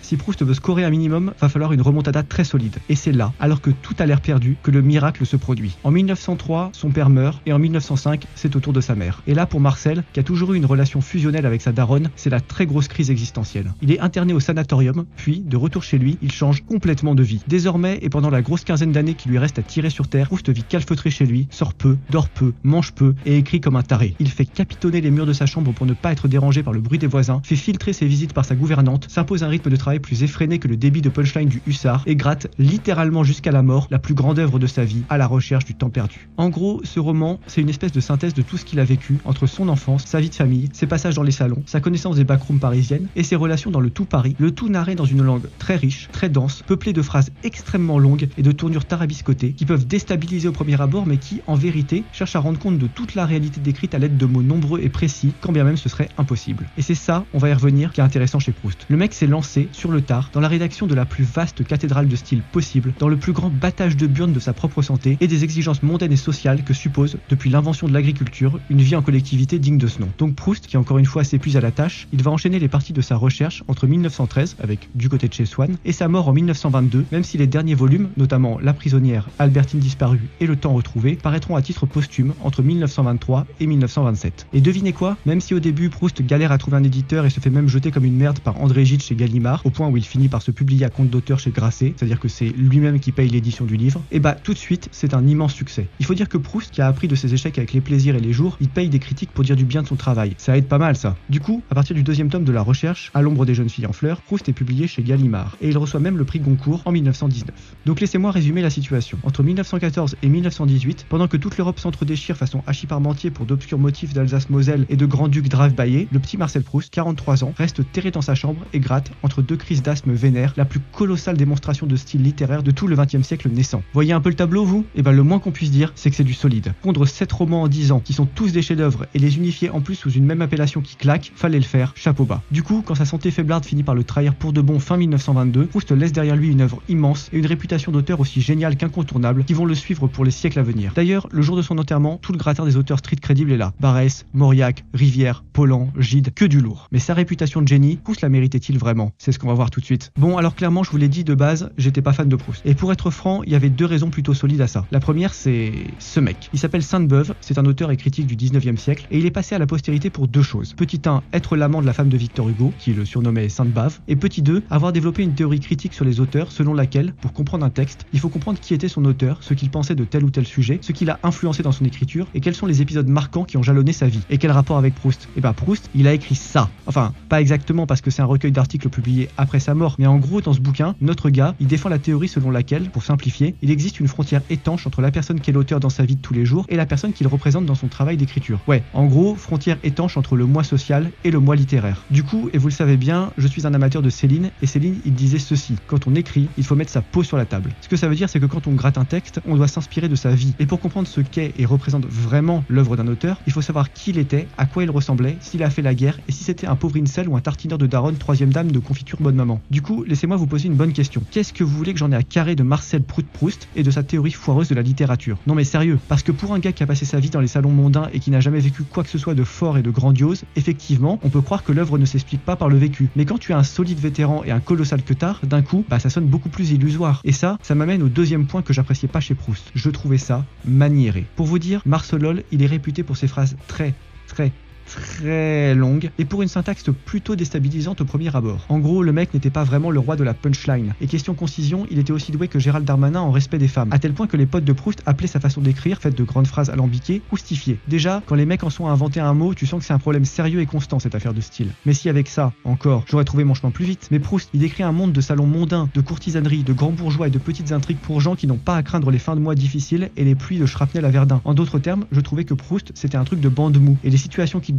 si 0.02 0.18
Proust 0.18 0.44
veut 0.44 0.54
scorer 0.54 0.84
un 0.84 0.90
minimum, 0.90 1.34
va 1.40 1.50
falloir 1.50 1.74
une 1.74 1.82
remontada 1.82 2.24
très 2.24 2.44
solide. 2.44 2.76
Et 2.90 2.96
c'est 2.96 3.12
là, 3.12 3.34
alors 3.40 3.62
que 3.62 3.70
tout 3.70 3.96
a 4.00 4.06
l'air 4.06 4.22
perdu, 4.22 4.58
que 4.62 4.72
le 4.72 4.82
miracle 4.82 5.26
se 5.26 5.36
produit. 5.36 5.76
En 5.84 5.92
1903, 5.92 6.70
son 6.74 6.92
père 6.92 7.10
meurt, 7.10 7.42
et 7.46 7.54
en 7.54 7.60
1905, 7.60 8.26
c'est 8.36 8.56
au 8.56 8.60
tour 8.60 8.74
de 8.74 8.82
sa 8.82 8.96
mère. 8.96 9.22
Et 9.28 9.34
là, 9.34 9.46
pour 9.46 9.60
Marcel, 9.60 10.04
qui 10.14 10.20
a 10.20 10.24
toujours 10.24 10.54
eu 10.54 10.58
une 10.58 10.66
relation 10.66 11.02
fusionnelle 11.02 11.46
avec 11.46 11.62
sa 11.62 11.72
daronne, 11.72 12.10
c'est 12.16 12.30
la 12.30 12.42
très 12.42 12.66
grosse 12.66 12.88
crise 12.88 13.10
existentielle. 13.10 13.74
Il 13.82 13.92
est 13.92 14.00
interné 14.00 14.34
au 14.34 14.40
sanatorium, 14.40 15.06
puis, 15.16 15.40
de 15.40 15.58
retour 15.58 15.84
chez 15.84 15.98
lui, 15.98 16.18
il 16.22 16.32
change 16.32 16.64
complètement 16.66 17.16
de 17.16 17.24
vie. 17.24 17.42
Désormais, 17.48 18.00
et 18.02 18.10
pendant 18.10 18.30
la 18.30 18.42
grosse 18.42 18.64
quinzaine 18.64 18.92
d'années 18.92 19.16
qui 19.16 19.30
lui 19.30 19.38
reste 19.38 19.60
à 19.60 19.64
tirer 19.64 19.90
sur 19.90 20.08
terre, 20.08 20.28
Proust 20.28 20.50
vit 20.50 20.64
calfeutré 20.64 21.10
chez 21.10 21.26
lui, 21.26 21.48
sort 21.50 21.74
peu, 21.74 21.98
dort 22.10 22.30
peu, 22.30 22.54
mange 22.64 22.92
peu, 22.92 23.16
et 23.26 23.38
écrit 23.38 23.62
comme 23.62 23.76
un 23.76 23.84
taré. 23.84 24.16
Il 24.20 24.30
fait 24.30 24.46
capitonner 24.46 25.02
les 25.02 25.12
murs 25.12 25.26
de 25.26 25.34
sa 25.34 25.46
chambre 25.46 25.74
pour 25.74 25.86
ne 25.86 25.94
pas 25.94 26.12
être 26.12 26.28
dérangé 26.28 26.62
par 26.62 26.74
le 26.74 26.82
bruit 26.82 27.00
des 27.00 27.08
voisins, 27.08 27.42
fait 27.44 27.56
filtrer 27.56 27.94
ses 27.94 28.06
visites 28.06 28.34
par 28.34 28.46
sa 28.46 28.56
gouvernante, 28.56 29.08
s'impose 29.10 29.44
un 29.44 29.50
rythme 29.56 29.70
de 29.70 29.78
travail 29.78 30.00
plus 30.00 30.22
effréné 30.22 30.60
que 30.60 30.68
le 30.68 30.76
débit 30.76 31.02
de 31.02 31.08
punchline 31.08 31.48
du 31.48 31.62
hussard, 31.66 32.04
et 32.06 32.18
gratte 32.18 32.48
littéralement 32.60 33.24
jusqu'à 33.24 33.52
la 33.52 33.64
mort 33.64 33.88
la 33.90 34.00
plus 34.00 34.14
grande 34.14 34.38
œuvre 34.38 34.60
de 34.60 34.68
sa 34.68 34.84
vie, 34.84 35.04
à 35.08 35.18
la 35.18 35.28
recherche 35.28 35.64
du 35.64 35.76
temps 35.76 35.90
perdu. 35.90 36.28
En 36.36 36.50
gros, 36.50 36.82
ce 36.84 37.00
roman, 37.00 37.40
c'est 37.48 37.62
une 37.62 37.70
espèce 37.70 37.94
de 37.94 38.02
synthèse 38.02 38.34
de 38.34 38.42
tout 38.42 38.58
ce 38.58 38.66
qu'il 38.66 38.82
a 38.82 38.84
vécu 38.84 39.18
entre 39.24 39.48
son 39.48 39.70
enfance, 39.70 40.04
sa 40.06 40.20
vie 40.20 40.30
de 40.30 40.36
famille, 40.36 40.68
ses 40.74 40.88
passages 40.88 41.16
dans 41.16 41.24
les 41.24 41.32
salons, 41.32 41.64
sa 41.66 41.80
connaissance 41.80 42.18
des 42.18 42.26
backrooms 42.26 42.60
parisiennes 42.60 43.08
et 43.16 43.24
ses 43.24 43.38
relations 43.38 43.72
dans 43.72 43.80
le 43.80 43.90
tout 43.90 44.04
Paris, 44.04 44.36
le 44.40 44.52
tout 44.52 44.68
narré 44.68 44.96
dans 44.96 45.06
une 45.06 45.24
langue 45.24 45.48
très 45.58 45.78
riche, 45.78 46.10
très 46.12 46.28
dense, 46.28 46.64
peuplée 46.68 46.92
de 46.92 47.02
phrases 47.02 47.32
extrêmement 47.44 47.98
longues 47.98 48.28
et 48.38 48.44
de 48.44 48.52
tournures 48.52 48.84
tarabiscotées 48.84 49.54
qui 49.54 49.66
peuvent 49.66 49.88
déstabiliser 49.88 50.50
au 50.50 50.52
premier 50.52 50.82
abord 50.82 51.06
mais 51.06 51.18
qui, 51.18 51.42
en 51.48 51.56
vérité, 51.56 52.04
cherchent 52.12 52.36
à 52.36 52.40
rendre 52.40 52.60
compte 52.60 52.78
de 52.78 52.88
toute 52.88 53.16
la 53.16 53.26
réalité 53.26 53.62
décrite 53.62 53.96
à 53.96 54.00
l'aide 54.00 54.18
de 54.18 54.26
mots 54.26 54.44
nombreux 54.44 54.82
et 54.82 54.90
précis, 54.90 55.34
quand 55.40 55.54
bien 55.54 55.64
même 55.64 55.78
ce 55.78 55.88
serait 55.88 56.10
impossible. 56.18 56.68
Et 56.78 56.82
c'est 56.82 56.96
ça, 56.96 57.26
on 57.34 57.38
va 57.38 57.50
y 57.50 57.54
revenir, 57.54 57.94
qui 57.94 58.02
est 58.02 58.04
intéressant 58.04 58.40
chez 58.40 58.52
Proust. 58.52 58.86
Le 58.90 58.98
mec 58.98 59.14
s'est 59.14 59.28
lancé, 59.28 59.45
sur 59.72 59.92
le 59.92 60.02
tard, 60.02 60.30
dans 60.34 60.40
la 60.40 60.48
rédaction 60.48 60.88
de 60.88 60.96
la 60.96 61.06
plus 61.06 61.24
vaste 61.24 61.64
cathédrale 61.66 62.08
de 62.08 62.16
style 62.16 62.42
possible, 62.52 62.94
dans 63.00 63.08
le 63.08 63.18
plus 63.18 63.34
grand 63.34 63.50
battage 63.50 63.96
de 63.98 64.08
burnes 64.08 64.34
de 64.34 64.40
sa 64.40 64.54
propre 64.54 64.82
santé 64.82 65.18
et 65.22 65.28
des 65.28 65.44
exigences 65.44 65.84
mondaines 65.84 66.12
et 66.12 66.18
sociales 66.18 66.64
que 66.64 66.74
suppose, 66.74 67.18
depuis 67.30 67.50
l'invention 67.50 67.88
de 67.88 67.94
l'agriculture, 67.94 68.60
une 68.70 68.82
vie 68.82 68.96
en 68.96 69.02
collectivité 69.02 69.60
digne 69.60 69.78
de 69.78 69.88
ce 69.88 70.00
nom. 70.00 70.10
Donc 70.18 70.36
Proust, 70.36 70.68
qui 70.68 70.78
encore 70.78 70.98
une 70.98 71.06
fois 71.06 71.24
s'épuise 71.24 71.58
à 71.58 71.62
la 71.62 71.72
tâche, 71.72 72.08
il 72.12 72.24
va 72.24 72.32
enchaîner 72.32 72.60
les 72.60 72.68
parties 72.68 72.94
de 72.94 73.02
sa 73.02 73.16
recherche 73.16 73.64
entre 73.68 73.88
1913, 73.88 74.58
avec 74.62 74.90
Du 74.96 75.10
côté 75.10 75.28
de 75.28 75.34
chez 75.34 75.46
Swann, 75.46 75.78
et 75.86 75.92
sa 75.92 76.08
mort 76.08 76.28
en 76.28 76.34
1922, 76.34 77.06
même 77.12 77.24
si 77.24 77.38
les 77.38 77.48
derniers 77.48 77.76
volumes, 77.76 78.10
notamment 78.18 78.60
La 78.60 78.74
prisonnière, 78.74 79.30
Albertine 79.40 79.80
disparue 79.80 80.22
et 80.40 80.48
Le 80.48 80.56
temps 80.56 80.74
retrouvé, 80.74 81.16
paraîtront 81.16 81.56
à 81.56 81.62
titre 81.62 81.86
posthume 81.86 82.34
entre 82.44 82.64
1923 82.64 83.46
et 83.60 83.68
1927. 83.68 84.48
Et 84.54 84.62
devinez 84.62 84.94
quoi? 84.94 85.18
Même 85.26 85.42
si 85.42 85.54
au 85.54 85.60
début 85.60 85.90
Proust 85.90 86.22
galère 86.22 86.52
à 86.52 86.58
trouver 86.58 86.78
un 86.78 86.84
éditeur 86.84 87.26
et 87.26 87.30
se 87.30 87.40
fait 87.40 87.50
même 87.50 87.68
jeter 87.68 87.92
comme 87.92 88.06
une 88.06 88.16
merde 88.16 88.40
par 88.40 88.62
André 88.62 88.86
Gide 88.86 89.02
chez 89.02 89.16
Gallimard, 89.16 89.35
au 89.64 89.70
point 89.70 89.88
où 89.88 89.98
il 89.98 90.06
finit 90.06 90.28
par 90.28 90.42
se 90.42 90.52
publier 90.52 90.86
à 90.86 90.90
compte 90.90 91.10
d'auteur 91.10 91.40
chez 91.40 91.52
Grasset, 91.52 91.94
c'est-à-dire 91.98 92.20
que 92.20 92.28
c'est 92.28 92.50
lui-même 92.50 93.00
qui 93.00 93.12
paye 93.12 93.30
l'édition 93.30 93.66
du 93.66 93.78
livre, 93.78 94.02
et 94.12 94.20
bah 94.20 94.36
tout 94.36 94.54
de 94.54 94.58
suite, 94.58 94.90
c'est 94.92 95.14
un 95.14 95.26
immense 95.28 95.54
succès. 95.54 95.88
Il 96.00 96.06
faut 96.06 96.14
dire 96.14 96.30
que 96.30 96.38
Proust, 96.38 96.72
qui 96.72 96.82
a 96.82 96.88
appris 96.88 97.08
de 97.08 97.16
ses 97.16 97.34
échecs 97.34 97.58
avec 97.58 97.74
les 97.74 97.82
plaisirs 97.82 98.16
et 98.16 98.20
les 98.20 98.34
jours, 98.34 98.58
il 98.60 98.70
paye 98.70 98.90
des 98.90 99.00
critiques 99.00 99.32
pour 99.32 99.44
dire 99.44 99.56
du 99.56 99.66
bien 99.66 99.82
de 99.84 99.88
son 99.88 99.96
travail. 99.96 100.34
Ça 100.38 100.58
aide 100.58 100.68
pas 100.68 100.78
mal 100.78 100.96
ça. 100.96 101.16
Du 101.30 101.40
coup, 101.40 101.62
à 101.70 101.76
partir 101.76 101.96
du 101.96 102.04
deuxième 102.04 102.30
tome 102.30 102.44
de 102.44 102.52
la 102.52 102.62
recherche, 102.62 103.12
À 103.14 103.22
l'ombre 103.22 103.46
des 103.46 103.54
jeunes 103.54 103.70
filles 103.70 103.86
en 103.86 103.94
fleurs, 103.94 104.22
Proust 104.22 104.50
est 104.50 104.54
publié 104.54 104.88
chez 104.88 105.04
Gallimard, 105.04 105.58
et 105.62 105.70
il 105.70 105.78
reçoit 105.78 106.00
même 106.00 106.18
le 106.18 106.26
prix 106.26 106.40
Goncourt 106.40 106.82
en 106.86 106.92
1919. 106.92 107.56
Donc 107.86 108.00
laissez-moi 108.00 108.32
résumer 108.32 108.62
la 108.62 108.70
situation. 108.70 109.18
Entre 109.24 109.44
1914 109.44 110.16
et 110.22 110.28
1918, 110.28 111.06
pendant 111.10 111.28
que 111.28 111.38
toute 111.38 111.58
l'Europe 111.58 111.80
s'entre-déchire 111.80 112.38
façon 112.38 112.64
Hachis 112.68 112.88
Parmentier 112.88 113.32
pour 113.32 113.46
d'obscurs 113.46 113.80
motifs 113.80 114.14
d'Alsace-Moselle 114.14 114.86
et 114.90 114.96
de 114.96 115.06
grand-duc 115.06 115.48
Drive-Baillet, 115.48 116.08
le 116.12 116.20
petit 116.20 116.38
Marcel 116.38 116.64
Proust, 116.64 116.90
43 116.92 117.44
ans, 117.44 117.54
reste 117.58 117.82
terré 117.92 118.12
dans 118.12 118.22
sa 118.22 118.36
chambre 118.36 118.66
et 118.74 118.80
gratte 118.80 119.12
entre 119.26 119.42
deux 119.42 119.58
crises 119.58 119.82
d'asthme 119.82 120.14
vénère, 120.14 120.54
la 120.56 120.66
plus 120.66 120.80
colossale 120.80 121.36
démonstration 121.36 121.88
de 121.88 121.96
style 121.96 122.24
littéraire 122.24 122.64
de 122.64 122.72
tout 122.72 122.88
le 122.88 122.96
XXe 122.96 123.24
siècle 123.24 123.50
naissant. 123.50 123.84
Voyez 123.94 124.14
un 124.14 124.22
peu 124.22 124.30
le 124.30 124.36
tableau, 124.36 124.64
vous? 124.64 124.86
Eh 124.96 125.02
ben 125.02 125.12
le 125.12 125.24
moins 125.24 125.40
qu'on 125.40 125.52
puisse 125.52 125.72
dire, 125.72 125.92
c'est 125.96 126.10
que 126.10 126.16
c'est 126.16 126.24
du 126.24 126.34
solide. 126.34 126.74
Pondre 126.82 127.08
7 127.08 127.32
romans 127.32 127.64
en 127.64 127.68
10 127.68 127.92
ans, 127.92 128.00
qui 128.00 128.14
sont 128.14 128.26
tous 128.26 128.52
des 128.52 128.62
chefs-d'œuvre, 128.62 129.08
et 129.14 129.20
les 129.20 129.38
unifier 129.38 129.70
en 129.70 129.82
plus 129.82 129.96
sous 129.96 130.12
une 130.12 130.26
même 130.26 130.42
appellation 130.42 130.82
qui 130.82 130.96
claque, 130.96 131.32
fallait 131.36 131.58
le 131.58 131.64
faire, 131.64 131.94
chapeau 131.96 132.26
bas. 132.26 132.42
Du 132.52 132.64
coup, 132.64 132.84
quand 132.86 132.96
sa 132.96 133.06
santé 133.06 133.32
faiblarde 133.32 133.66
finit 133.66 133.84
par 133.84 133.96
le 133.96 134.04
trahir 134.04 134.36
pour 134.36 134.54
de 134.54 134.62
bon 134.62 134.80
fin 134.80 134.98
1922, 134.98 135.66
Proust 135.66 135.92
laisse 135.92 136.14
derrière 136.14 136.36
lui 136.36 136.50
une 136.50 136.62
œuvre 136.62 136.82
immense 136.88 137.30
et 137.34 137.38
une 137.38 137.46
réputation 137.46 137.92
d'auteur 137.92 138.20
aussi 138.20 138.42
géniale 138.42 138.78
qu'incontournable 138.78 139.44
qui 139.44 139.54
vont 139.54 139.66
le 139.66 139.76
suivre 139.76 140.08
pour 140.08 140.26
les 140.26 140.32
siècles 140.32 140.60
à 140.60 140.64
venir. 140.64 140.94
D'ailleurs, 140.96 141.28
le 141.32 141.42
jour 141.42 141.58
de 141.58 141.62
son 141.62 141.78
enterrement, 141.78 142.20
tout 142.22 142.32
le 142.32 142.38
gratin 142.38 142.66
des 142.66 142.78
auteurs 142.78 143.00
street 143.00 143.18
crédibles 143.18 143.52
est 143.52 143.58
là. 143.58 143.74
Barès, 143.80 144.26
Mauriac, 144.34 144.86
Rivière, 144.94 145.44
Pollan, 145.54 145.92
Gide, 145.98 146.34
que 146.34 146.46
du 146.46 146.60
lourd. 146.60 146.88
Mais 146.92 147.00
sa 147.00 147.14
réputation 147.14 147.62
de 147.62 147.68
génie, 147.68 147.98
Proust 147.98 148.22
la 148.22 148.30
méritait-il 148.30 148.78
vraiment? 148.78 149.12
C'est 149.18 149.32
ce 149.32 149.40
qu'on 149.40 149.48
va 149.48 149.54
voir 149.54 149.70
tout 149.70 149.80
de 149.80 149.86
suite. 149.86 150.12
Bon, 150.18 150.38
alors 150.38 150.56
clairement, 150.56 150.84
je 150.84 150.92
vous 150.92 150.98
l'ai 150.98 151.08
dit 151.08 151.24
de 151.24 151.34
base, 151.34 151.70
j'étais 151.78 152.02
pas 152.02 152.14
fan 152.14 152.28
de 152.28 152.36
Proust. 152.36 152.62
Et 152.66 152.76
pour 152.76 152.92
être 152.92 153.10
franc, 153.10 153.44
il 153.44 153.52
y 153.52 153.56
avait 153.56 153.70
deux 153.70 153.86
raisons 153.86 154.10
plutôt 154.10 154.34
solides 154.34 154.62
à 154.62 154.68
ça. 154.68 154.86
La 154.92 155.00
première, 155.00 155.34
c'est 155.34 155.72
ce 156.00 156.20
mec. 156.20 156.50
Il 156.54 156.60
s'appelle 156.60 156.84
Sainte-Beuve, 156.84 157.34
c'est 157.42 157.58
un 157.58 157.66
auteur 157.66 157.92
et 157.92 157.98
critique 157.98 158.28
du 158.28 158.36
19e 158.36 158.78
siècle, 158.78 159.08
et 159.12 159.18
il 159.18 159.26
est 159.26 159.32
passé 159.32 159.56
à 159.56 159.60
la 159.60 159.66
postérité 159.66 160.10
pour 160.10 160.28
deux 160.28 160.42
choses. 160.42 160.74
Petit 160.74 161.02
1, 161.06 161.24
être 161.34 161.56
l'amant 161.56 161.82
de 161.82 161.86
la 161.86 161.94
femme 161.94 162.10
de 162.10 162.18
Victor 162.18 162.50
Hugo, 162.50 162.74
qui 162.78 162.94
le 162.94 163.06
surnommait 163.06 163.50
Sainte-Bave, 163.50 164.00
et 164.08 164.16
petit 164.16 164.42
2, 164.42 164.64
avoir 164.70 164.92
développé 164.92 165.24
une 165.24 165.34
théorie 165.34 165.60
critique 165.60 165.94
sur 165.94 166.06
les 166.06 166.20
auteurs 166.20 166.52
selon 166.52 166.74
laquelle, 166.74 167.14
pour 167.22 167.34
comprendre 167.34 167.66
un 167.66 167.70
texte, 167.70 168.06
il 168.14 168.20
faut 168.20 168.30
comprendre 168.30 168.60
qui 168.60 168.74
était 168.74 168.88
son 168.88 169.06
auteur, 169.06 169.38
ce 169.42 169.54
qu'il 169.54 169.70
pensait 169.70 169.96
de 169.96 170.04
tel 170.04 170.24
ou 170.24 170.30
tel 170.30 170.46
sujet, 170.46 170.80
ce 170.82 170.92
qui 170.92 171.06
l'a 171.06 171.20
influencé 171.24 171.64
dans 171.64 171.72
son 171.72 171.86
écriture, 171.86 172.28
et 172.34 172.42
quels 172.42 172.56
sont 172.56 172.66
les 172.66 172.82
épisodes 172.82 173.08
marquants 173.08 173.46
qui 173.46 173.58
ont 173.58 173.64
jalonné 173.64 173.94
sa 173.94 174.08
vie. 174.08 174.22
Et 174.30 174.38
quel 174.38 174.52
rapport 174.52 174.78
avec 174.78 174.94
Proust? 174.96 175.28
Eh 175.38 175.42
bah 175.42 175.54
Proust, 175.54 175.90
il 175.96 176.08
a 176.08 176.14
écrit 176.14 176.36
ça. 176.36 176.70
Enfin, 176.86 177.14
pas 177.30 177.42
exactement 177.42 177.88
parce 177.88 178.02
que 178.02 178.12
c'est 178.12 178.22
un 178.22 178.26
recueil 178.26 178.52
d'articles 178.52 178.90
publiés 178.96 179.28
après 179.36 179.60
sa 179.60 179.74
mort, 179.74 179.96
mais 180.00 180.08
en 180.08 180.18
gros, 180.18 180.40
dans 180.40 180.54
ce 180.54 180.62
bouquin, 180.62 180.96
notre 181.02 181.30
gars, 181.30 181.54
il 181.60 181.68
défend 181.68 181.90
la 181.90 182.00
théorie 182.00 182.30
selon 182.30 182.50
laquelle, 182.50 182.90
pour 182.90 183.04
simplifier, 183.04 183.56
il 183.62 183.70
existe 183.70 184.00
une 184.00 184.08
frontière 184.08 184.42
étanche 184.50 184.88
entre 184.88 185.02
la 185.02 185.12
personne 185.12 185.42
qui 185.42 185.50
est 185.50 185.54
l'auteur 185.54 185.82
dans 185.82 185.90
sa 185.90 186.06
vie 186.06 186.16
de 186.16 186.22
tous 186.22 186.34
les 186.34 186.46
jours 186.46 186.66
et 186.70 186.78
la 186.78 186.86
personne 186.86 187.12
qu'il 187.12 187.28
représente 187.28 187.66
dans 187.66 187.76
son 187.76 187.88
travail 187.88 188.16
d'écriture. 188.16 188.62
Ouais, 188.68 188.84
en 188.94 189.06
gros, 189.06 189.36
frontière 189.36 189.78
étanche 189.84 190.16
entre 190.16 190.38
le 190.38 190.46
moi 190.46 190.64
social 190.64 191.12
et 191.26 191.32
le 191.32 191.40
moi 191.40 191.58
littéraire. 191.58 192.06
Du 192.10 192.24
coup, 192.24 192.50
et 192.54 192.58
vous 192.58 192.68
le 192.68 192.74
savez 192.74 192.96
bien, 192.96 193.32
je 193.38 193.48
suis 193.48 193.68
un 193.68 193.74
amateur 193.74 194.02
de 194.02 194.10
Céline, 194.10 194.52
et 194.62 194.66
Céline, 194.66 195.02
il 195.04 195.14
disait 195.14 195.40
ceci 195.40 195.76
quand 195.88 196.08
on 196.08 196.16
écrit, 196.16 196.48
il 196.58 196.64
faut 196.64 196.76
mettre 196.76 196.92
sa 196.92 197.02
peau 197.02 197.22
sur 197.22 197.36
la 197.36 197.46
table. 197.46 197.72
Ce 197.82 197.90
que 197.90 197.98
ça 197.98 198.08
veut 198.08 198.16
dire, 198.16 198.30
c'est 198.30 198.40
que 198.40 198.46
quand 198.46 198.68
on 198.68 198.74
gratte 198.74 198.98
un 198.98 199.06
texte, 199.06 199.42
on 199.46 199.58
doit 199.58 199.68
s'inspirer 199.68 200.08
de 200.08 200.16
sa 200.16 200.32
vie. 200.32 200.56
Et 200.60 200.66
pour 200.66 200.80
comprendre 200.80 201.08
ce 201.08 201.20
qu'est 201.20 201.54
et 201.58 201.66
représente 201.66 202.06
vraiment 202.06 202.64
l'œuvre 202.70 202.96
d'un 202.96 203.08
auteur, 203.08 203.42
il 203.46 203.52
faut 203.52 203.62
savoir 203.62 203.92
qui 203.92 204.12
il 204.12 204.20
était, 204.20 204.48
à 204.58 204.66
quoi 204.66 204.84
il 204.84 204.90
ressemblait, 204.90 205.38
s'il 205.42 205.64
a 205.64 205.70
fait 205.70 205.82
la 205.82 205.94
guerre 205.94 206.20
et 206.28 206.32
si 206.32 206.44
c'était 206.44 206.68
un 206.68 206.76
pauvre 206.76 206.98
incel 206.98 207.28
ou 207.28 207.36
un 207.36 207.42
tartineur 207.42 207.78
de 207.78 207.88
daronne 207.88 208.16
troisième 208.16 208.54
dame 208.54 208.72
de 208.72 208.80
confiture 208.86 209.18
bonne 209.20 209.36
maman. 209.36 209.62
Du 209.70 209.82
coup, 209.82 210.04
laissez-moi 210.06 210.38
vous 210.38 210.48
poser 210.48 210.68
une 210.68 210.76
bonne 210.76 210.94
question. 210.94 211.22
Qu'est-ce 211.32 211.52
que 211.52 211.64
vous 211.64 211.76
voulez 211.76 211.94
que 211.94 212.00
j'en 212.00 212.12
ai 212.12 212.16
à 212.16 212.24
carrer 212.24 212.56
de 212.56 212.64
Marcel 212.64 213.02
Proust-Proust 213.02 213.68
et 213.76 213.84
de 213.84 213.92
sa 213.92 214.04
théorie 214.04 214.32
foireuse 214.32 214.70
de 214.70 214.76
la 214.76 214.82
littérature? 214.82 215.38
Non 215.48 215.56
mais 215.56 215.64
sérieux, 215.64 216.00
parce 216.08 216.24
que 216.24 216.32
pour 216.32 216.54
un 216.54 216.60
gars 216.60 216.72
qui 216.72 216.84
a 216.84 216.88
passé 216.88 217.06
sa 217.06 217.20
vie 217.20 217.30
dans 217.30 217.42
les 217.42 217.48
salons 217.48 217.72
mondains 217.72 218.10
et 218.14 218.20
qui 218.20 218.32
n'a 218.32 218.40
jamais 218.40 218.60
vécu 218.60 218.84
quoi 218.84 219.04
que 219.04 219.10
ce 219.10 219.18
soit 219.18 219.36
de 219.36 219.44
fort 219.44 219.78
et 219.78 219.82
de 219.82 219.90
grandiose, 219.90 220.44
effectivement, 220.56 221.20
on 221.24 221.30
peut 221.30 221.42
croire 221.42 221.64
que 221.64 221.72
l'œuvre 221.72 221.98
ne 221.98 222.06
s'explique 222.06 222.42
pas 222.42 222.56
par 222.56 222.70
le 222.70 222.78
vécu. 222.78 223.10
Mais 223.16 223.26
quand 223.26 223.38
tu 223.38 223.52
es 223.52 223.56
un 223.56 223.64
solide 223.64 224.00
vétéran 224.00 224.44
et 224.46 224.52
un 224.52 224.60
colossal 224.60 225.02
que 225.04 225.14
tard, 225.14 225.42
d'un 225.44 225.62
coup, 225.62 225.84
bah 225.90 226.00
ça 226.00 226.10
sonne 226.10 226.28
beaucoup 226.28 226.50
plus 226.50 226.72
illusoire. 226.72 227.22
Et 227.24 227.32
ça, 227.32 227.58
ça 227.62 227.76
m'amène 227.76 228.04
au 228.04 228.10
deuxième 228.10 228.46
point 228.46 228.62
que 228.62 228.74
j'appréciais 228.74 229.08
pas 229.08 229.20
chez 229.20 229.36
Proust. 229.36 229.72
Je 229.76 229.90
trouvais 229.90 230.18
ça 230.18 230.46
maniéré. 230.66 231.26
Pour 231.36 231.46
vous 231.46 231.60
dire, 231.60 231.82
Marcelol, 231.86 232.44
il 232.52 232.62
est 232.62 232.68
réputé 232.68 233.04
pour 233.04 233.18
ses 233.18 233.28
phrases 233.28 233.56
très, 233.68 233.94
très, 234.28 234.52
très 234.96 235.76
longue 235.76 236.10
et 236.18 236.26
pour 236.26 236.42
une 236.42 236.48
syntaxe 236.48 236.86
plutôt 237.06 237.36
déstabilisante 237.36 238.02
au 238.02 238.06
premier 238.06 238.36
abord. 238.36 238.66
En 238.70 238.80
gros, 238.80 239.04
le 239.04 239.12
mec 239.12 239.34
n'était 239.34 239.50
pas 239.50 239.64
vraiment 239.64 239.92
le 239.92 240.00
roi 240.00 240.16
de 240.16 240.24
la 240.24 240.34
punchline. 240.34 240.94
Et 241.02 241.08
question 241.08 241.34
concision, 241.34 241.86
il 241.92 242.00
était 242.00 242.12
aussi 242.12 242.32
doué 242.32 242.48
que 242.48 242.60
Gérald 242.60 242.86
Darmanin 242.86 243.20
en 243.20 243.32
respect 243.32 243.58
des 243.58 243.68
femmes, 243.68 243.90
à 243.92 244.00
tel 244.00 244.14
point 244.14 244.28
que 244.28 244.38
les 244.38 244.46
potes 244.46 244.64
de 244.64 244.74
Proust 244.74 245.02
appelaient 245.06 245.28
sa 245.28 245.40
façon 245.40 245.62
d'écrire, 245.62 246.00
faite 246.00 246.18
de 246.18 246.24
grandes 246.24 246.48
phrases 246.48 246.70
alambiquées, 246.70 247.22
oustifiée. 247.32 247.78
Déjà, 247.88 248.24
quand 248.26 248.36
les 248.36 248.46
mecs 248.46 248.64
en 248.64 248.70
sont 248.70 248.88
à 248.88 248.92
inventer 248.92 249.20
un 249.20 249.34
mot, 249.34 249.54
tu 249.54 249.66
sens 249.66 249.80
que 249.80 249.86
c'est 249.86 249.94
un 249.94 250.00
problème 250.00 250.26
sérieux 250.26 250.62
et 250.62 250.66
constant 250.66 251.00
cette 251.00 251.16
affaire 251.16 251.34
de 251.34 251.42
style. 251.42 251.70
Mais 251.86 251.94
si 251.94 252.10
avec 252.10 252.28
ça, 252.28 252.54
encore, 252.64 253.04
j'aurais 253.10 253.26
trouvé 253.26 253.44
mon 253.44 253.54
chemin 253.54 253.72
plus 253.72 253.86
vite. 253.86 254.08
Mais 254.12 254.20
Proust, 254.20 254.50
il 254.54 254.60
décrit 254.60 254.84
un 254.84 254.92
monde 254.92 255.12
de 255.12 255.22
salons 255.22 255.48
mondains, 255.48 255.90
de 255.94 256.02
courtisanerie, 256.02 256.64
de 256.64 256.74
grands 256.74 256.92
bourgeois 256.92 257.28
et 257.28 257.32
de 257.32 257.40
petites 257.40 257.72
intrigues 257.72 257.98
pour 257.98 258.22
gens 258.22 258.36
qui 258.36 258.48
n'ont 258.48 258.58
pas 258.58 258.76
à 258.76 258.84
craindre 258.84 259.12
les 259.12 259.20
fins 259.20 259.36
de 259.36 259.42
mois 259.42 259.56
difficiles 259.56 260.10
et 260.16 260.24
les 260.24 260.36
pluies 260.36 260.60
de 260.60 260.66
shrapnel 260.66 261.06
à 261.06 261.10
Verdun. 261.10 261.42
En 261.44 261.54
d'autres 261.54 261.80
termes, 261.80 262.06
je 262.12 262.22
trouvais 262.22 262.44
que 262.44 262.54
Proust, 262.54 262.92
c'était 262.96 263.18
un 263.18 263.24
truc 263.24 263.40
de 263.40 263.50
bande 263.50 263.78
mou, 263.78 263.98
et 264.04 264.10
les 264.10 264.18
situations 264.18 264.60
qu'il 264.60 264.76